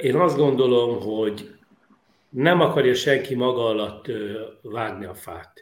[0.00, 1.50] Én azt gondolom, hogy
[2.28, 4.06] nem akarja senki maga alatt
[4.62, 5.60] vágni a fát.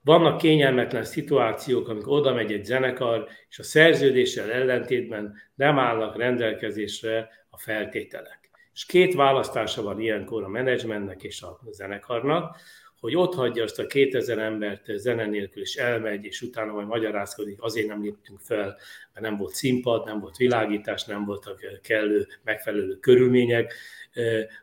[0.00, 7.28] Vannak kényelmetlen szituációk, amikor oda megy egy zenekar, és a szerződéssel ellentétben nem állnak rendelkezésre
[7.50, 8.50] a feltételek.
[8.72, 12.56] És két választása van ilyenkor a menedzsmentnek és a zenekarnak
[13.00, 17.62] hogy ott hagyja azt a 2000 embert zene nélkül, és elmegy, és utána majd magyarázkodik,
[17.62, 18.78] azért nem léptünk fel,
[19.12, 23.74] mert nem volt színpad, nem volt világítás, nem voltak kellő, megfelelő körülmények,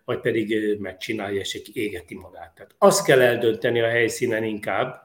[0.05, 2.55] vagy pedig megcsinálja, és égeti magát.
[2.55, 5.03] Tehát azt kell eldönteni a helyszínen inkább,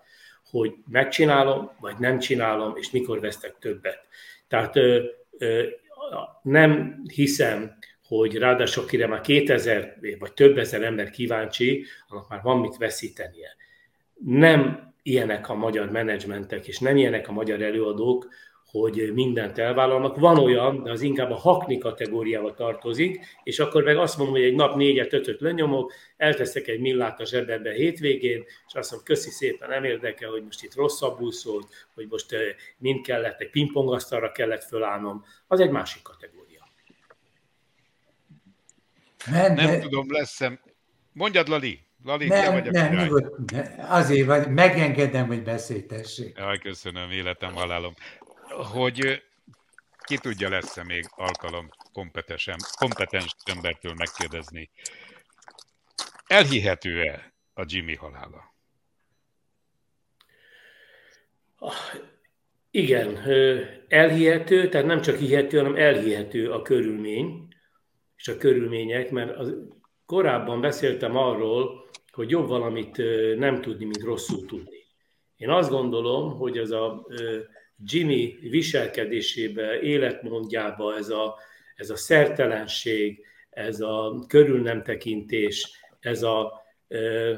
[0.51, 3.99] hogy megcsinálom, vagy nem csinálom, és mikor vesztek többet.
[4.49, 4.74] Tehát
[6.43, 7.78] nem hiszem,
[8.16, 13.56] hogy ráadásul akire már 2000 vagy több ezer ember kíváncsi, annak már van mit veszítenie.
[14.24, 18.28] Nem ilyenek a magyar menedzsmentek, és nem ilyenek a magyar előadók,
[18.66, 20.16] hogy mindent elvállalnak.
[20.16, 24.44] Van olyan, de az inkább a hakni kategóriába tartozik, és akkor meg azt mondom, hogy
[24.44, 29.30] egy nap négyet, ötöt lenyomok, elteszek egy millát a zsebembe hétvégén, és azt mondom, köszi
[29.30, 32.40] szépen, nem érdekel, hogy most itt rosszabbul szólt, hogy most eh,
[32.78, 36.39] mind kellett, egy pingpongasztalra kellett fölállnom, az egy másik kategória.
[39.27, 39.79] Nem, nem de...
[39.79, 40.61] tudom, lesz-e...
[41.12, 41.89] Mondjad, Lali.
[42.05, 46.37] Lali, nem, te vagy a nem, nyugodt, azért vagy, megengedem, hogy beszéltessék.
[46.37, 47.95] Jaj, köszönöm, életem, halálom.
[48.49, 49.23] Hogy
[49.99, 52.47] ki tudja, lesz-e még alkalom kompetens,
[52.79, 54.71] kompetens embertől megkérdezni.
[56.27, 58.55] Elhihető-e a Jimmy halála?
[62.71, 63.18] Igen,
[63.89, 67.49] elhihető, tehát nem csak hihető, hanem elhihető a körülmény
[68.21, 69.55] és a körülmények, mert az,
[70.07, 72.97] korábban beszéltem arról, hogy jobb valamit
[73.37, 74.79] nem tudni, mint rosszul tudni.
[75.37, 77.07] Én azt gondolom, hogy ez a
[77.85, 81.37] Jimmy viselkedésébe, életmódjába, ez a,
[81.77, 87.35] ez a szertelenség, ez a körülnemtekintés, ez a ö,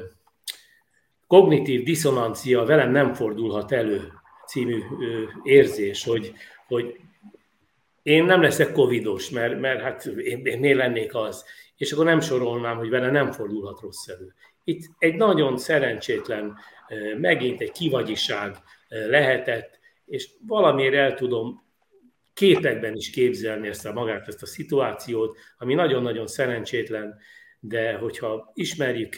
[1.27, 4.11] kognitív diszonancia velem nem fordulhat elő
[4.47, 6.33] című ö, érzés, hogy,
[6.67, 6.99] hogy
[8.03, 11.45] én nem leszek covidos, mert, mert hát én, én miért lennék az?
[11.77, 14.33] És akkor nem sorolnám, hogy vele nem fordulhat rossz elő.
[14.63, 16.57] Itt egy nagyon szerencsétlen,
[17.17, 18.55] megint egy kivagyiság
[18.87, 21.63] lehetett, és valamiért el tudom
[22.33, 27.15] képekben is képzelni ezt a magát, ezt a szituációt, ami nagyon-nagyon szerencsétlen,
[27.59, 29.13] de hogyha ismerjük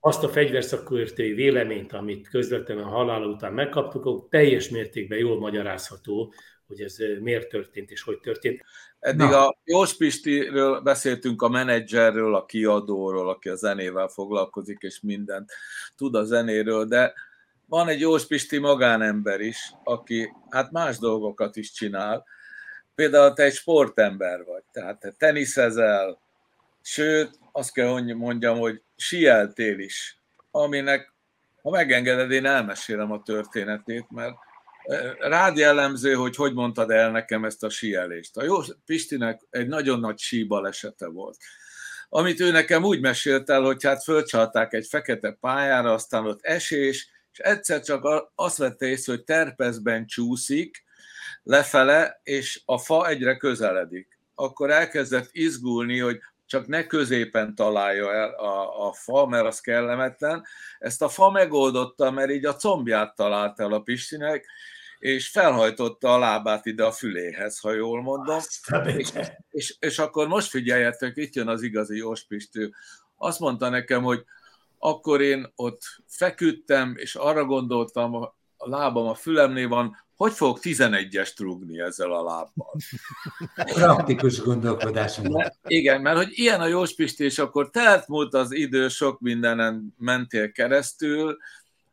[0.00, 6.32] azt a fegyverszakértői véleményt, amit közvetlenül a halál után megkaptuk, teljes mértékben jól magyarázható,
[6.66, 8.62] hogy ez miért történt és hogy történt.
[8.98, 9.48] Eddig Na.
[9.48, 15.50] a Jós Pistiről beszéltünk, a menedzserről, a kiadóról, aki a zenével foglalkozik, és mindent
[15.96, 17.14] tud a zenéről, de
[17.66, 22.24] van egy Jós Pisti magánember is, aki hát más dolgokat is csinál.
[22.94, 26.20] Például te egy sportember vagy, tehát te teniszezel,
[26.82, 31.12] sőt, azt kell mondjam, hogy sieltél is, aminek,
[31.62, 34.36] ha megengeded, én elmesélem a történetét, mert
[35.18, 38.36] rád jellemző, hogy hogy mondtad el nekem ezt a síelést.
[38.36, 41.36] A jó Pistinek egy nagyon nagy síbalesete volt
[42.08, 47.10] amit ő nekem úgy mesélt el, hogy hát fölcsalták egy fekete pályára, aztán ott esés,
[47.32, 50.84] és egyszer csak azt vette észre, hogy terpezben csúszik
[51.42, 54.18] lefele, és a fa egyre közeledik.
[54.34, 60.44] Akkor elkezdett izgulni, hogy csak ne középen találja el a, a fa, mert az kellemetlen.
[60.78, 64.46] Ezt a fa megoldotta, mert így a combját talált el a Pistinek,
[64.98, 68.38] és felhajtotta a lábát ide a füléhez, ha jól mondom.
[68.84, 69.12] És,
[69.50, 72.72] és, és akkor most figyeljetek, itt jön az igazi Jóspistő.
[73.16, 74.24] Azt mondta nekem, hogy
[74.78, 78.14] akkor én ott feküdtem, és arra gondoltam,
[78.56, 82.76] a lábam a fülemnél van, hogy fogok 11-est rúgni ezzel a lábbal?
[83.54, 85.20] Praktikus gondolkodás.
[85.66, 90.52] igen, mert hogy ilyen a Jóspisti, és akkor telt múlt az idő, sok mindenen mentél
[90.52, 91.36] keresztül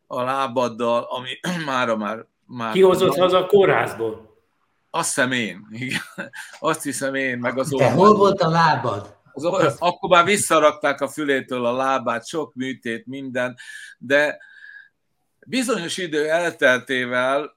[0.06, 1.28] a lábaddal, ami
[1.66, 2.72] mára már már...
[2.72, 4.32] Kihozott haza a kórházból?
[4.90, 6.30] Azt hiszem én, igen.
[6.58, 9.16] Azt hiszem én, meg az Te hol volt a lábad?
[9.32, 9.44] Az,
[9.78, 13.56] akkor már visszarakták a fülétől a lábát, sok műtét, minden,
[13.98, 14.38] de
[15.46, 17.56] bizonyos idő elteltével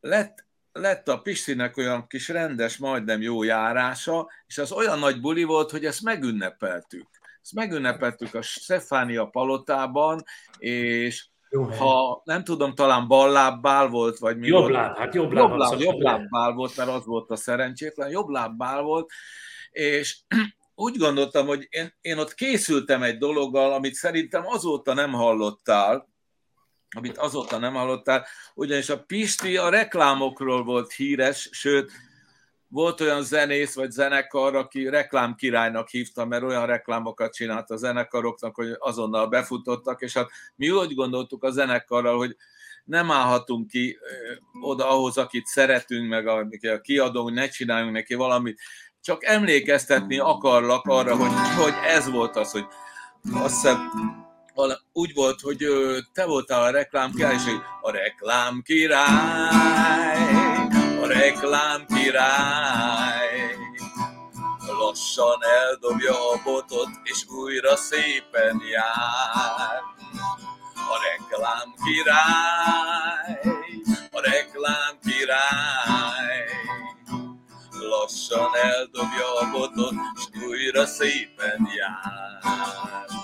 [0.00, 5.44] lett, lett a Pistinek olyan kis rendes, majdnem jó járása, és az olyan nagy buli
[5.44, 7.08] volt, hogy ezt megünnepeltük.
[7.42, 10.24] Ezt megünnepeltük a Stefánia palotában,
[10.58, 14.72] és jó ha nem tudom, talán ballábbál volt, vagy mi jobb volt.
[14.72, 18.82] Láb, hát jobb, jobb, láb, jobb lábbál volt, mert az volt a szerencsétlen, jobb lábbál
[18.82, 19.10] volt,
[19.70, 20.18] és
[20.74, 26.08] úgy gondoltam, hogy én, én ott készültem egy dologgal, amit szerintem azóta nem hallottál,
[26.96, 31.92] amit azóta nem hallottál, ugyanis a Pisti a reklámokról volt híres, sőt,
[32.68, 38.76] volt olyan zenész vagy zenekar, aki reklámkirálynak hívta, mert olyan reklámokat csinált a zenekaroknak, hogy
[38.78, 42.36] azonnal befutottak, és hát mi úgy gondoltuk a zenekarral, hogy
[42.84, 43.98] nem állhatunk ki
[44.60, 48.60] oda ahhoz, akit szeretünk, meg a, a kiadó, hogy ne csináljunk neki valamit,
[49.00, 52.66] csak emlékeztetni akarlak arra, hogy, hogy ez volt az, hogy
[53.32, 53.90] azt hiszem,
[54.92, 55.66] úgy volt, hogy
[56.12, 57.42] te voltál a reklám király, és
[57.80, 60.57] a reklám király,
[61.08, 63.56] reklám király.
[64.78, 69.80] Lassan eldobja a botot, és újra szépen jár.
[70.74, 73.40] A reklám király,
[74.10, 76.44] a reklám király.
[77.70, 83.17] Lassan eldobja a botot, és újra szépen jár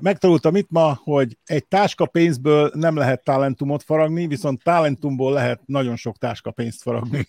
[0.00, 5.96] megtanultam itt ma, hogy egy táska pénzből nem lehet talentumot faragni, viszont talentumból lehet nagyon
[5.96, 7.26] sok táska pénzt faragni.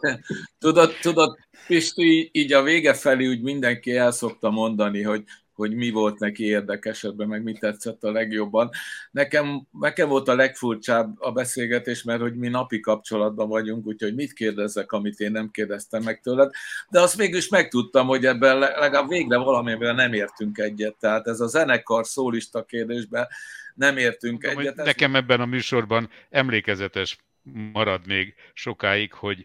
[0.58, 5.24] tudod, tudod, Pisti, így a vége felé úgy mindenki el szokta mondani, hogy
[5.56, 8.70] hogy mi volt neki érdekesebben, meg mi tetszett a legjobban.
[9.10, 14.32] Nekem, nekem volt a legfurcsább a beszélgetés, mert hogy mi napi kapcsolatban vagyunk, úgyhogy mit
[14.32, 16.50] kérdezzek, amit én nem kérdeztem meg tőled,
[16.88, 20.96] de azt mégis megtudtam, hogy ebben legalább végre valamiben nem értünk egyet.
[20.96, 23.26] Tehát ez a zenekar szólista kérdésben
[23.74, 24.76] nem értünk Tudom, egyet.
[24.76, 27.18] Nekem ebben a műsorban emlékezetes
[27.72, 29.44] marad még sokáig, hogy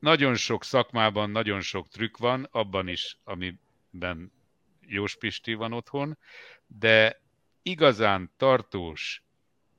[0.00, 4.32] nagyon sok szakmában nagyon sok trükk van, abban is, amiben
[4.86, 6.18] Jós Pisti van otthon,
[6.66, 7.20] de
[7.62, 9.22] igazán tartós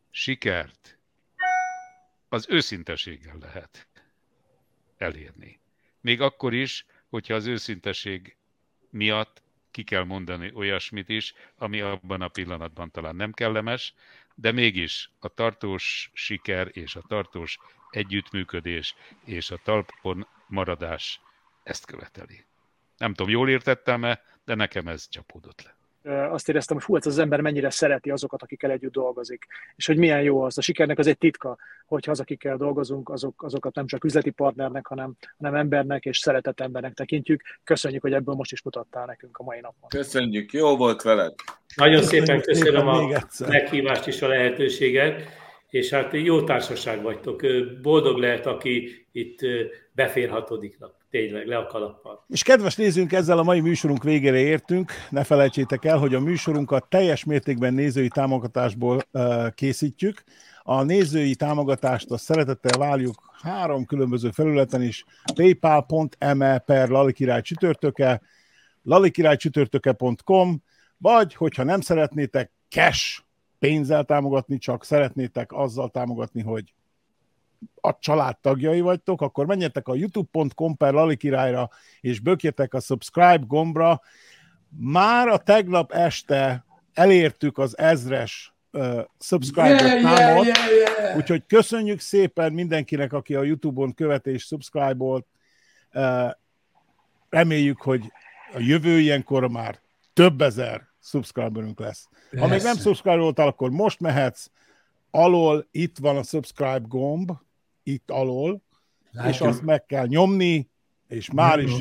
[0.09, 0.97] sikert
[2.29, 3.87] az őszinteséggel lehet
[4.97, 5.59] elérni.
[6.01, 8.35] Még akkor is, hogyha az őszinteség
[8.89, 9.41] miatt
[9.71, 13.93] ki kell mondani olyasmit is, ami abban a pillanatban talán nem kellemes,
[14.35, 17.57] de mégis a tartós siker és a tartós
[17.89, 18.95] együttműködés
[19.25, 21.21] és a talpon maradás
[21.63, 22.45] ezt követeli.
[22.97, 25.75] Nem tudom, jól értettem-e, de nekem ez csapódott le
[26.07, 29.45] azt éreztem, hogy hú, ez az ember mennyire szereti azokat, akikkel együtt dolgozik,
[29.75, 30.57] és hogy milyen jó az.
[30.57, 34.87] A sikernek az egy titka, hogyha az, akikkel dolgozunk, azok, azokat nem csak üzleti partnernek,
[34.87, 37.41] hanem, hanem embernek és szeretett embernek tekintjük.
[37.63, 39.89] Köszönjük, hogy ebből most is mutattál nekünk a mai napon.
[39.89, 41.33] Köszönjük, jó volt veled.
[41.75, 45.21] Nagyon szépen köszönöm a meghívást és a lehetőséget,
[45.69, 47.41] és hát jó társaság vagytok.
[47.81, 49.39] Boldog lehet, aki itt
[49.91, 50.96] beférhatodiknak.
[51.09, 52.25] Tényleg, le a kalappal.
[52.29, 54.91] És kedves nézőnk, ezzel a mai műsorunk végére értünk.
[55.09, 60.23] Ne felejtsétek el, hogy a műsorunkat teljes mértékben nézői támogatásból uh, készítjük.
[60.63, 65.05] A nézői támogatást a szeretettel várjuk három különböző felületen is.
[65.35, 68.21] paypal.me per lalikirály csütörtöke,
[68.83, 70.63] lalikirálycsütörtöke.com,
[70.97, 73.19] vagy hogyha nem szeretnétek cash
[73.59, 76.73] pénzzel támogatni, csak szeretnétek azzal támogatni, hogy
[77.81, 81.69] a család tagjai vagytok, akkor menjetek a youtube.com per lalikirályra,
[82.01, 84.01] és bökjetek a subscribe gombra.
[84.79, 91.17] Már a tegnap este elértük az ezres uh, subscriber yeah, számot, yeah, yeah, yeah.
[91.17, 95.25] úgyhogy köszönjük szépen mindenkinek, aki a Youtube-on követ és subscribe-olt.
[95.93, 96.31] Uh,
[97.29, 98.11] reméljük, hogy
[98.53, 99.79] a jövő ilyenkor már
[100.13, 102.07] több ezer subscriberünk lesz.
[102.29, 102.45] Persze.
[102.45, 104.49] Ha még nem subscribe voltál, akkor most mehetsz,
[105.11, 107.31] alól itt van a subscribe gomb,
[107.87, 108.61] itt alól,
[109.11, 109.33] Látjuk.
[109.33, 110.69] és azt meg kell nyomni,
[111.07, 111.71] és már is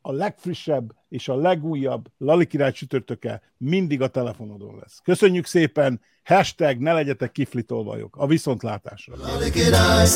[0.00, 5.00] a legfrissebb és a legújabb Lali Király csütörtöke mindig a telefonodon lesz.
[5.02, 8.16] Köszönjük szépen, hashtag ne legyetek kiflitolvajok.
[8.16, 9.16] A viszontlátásra.
[9.16, 10.06] Lali Király,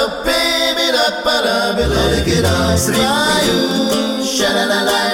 [0.00, 0.49] la ping
[1.24, 5.09] para para melodika da sraju Shalalala.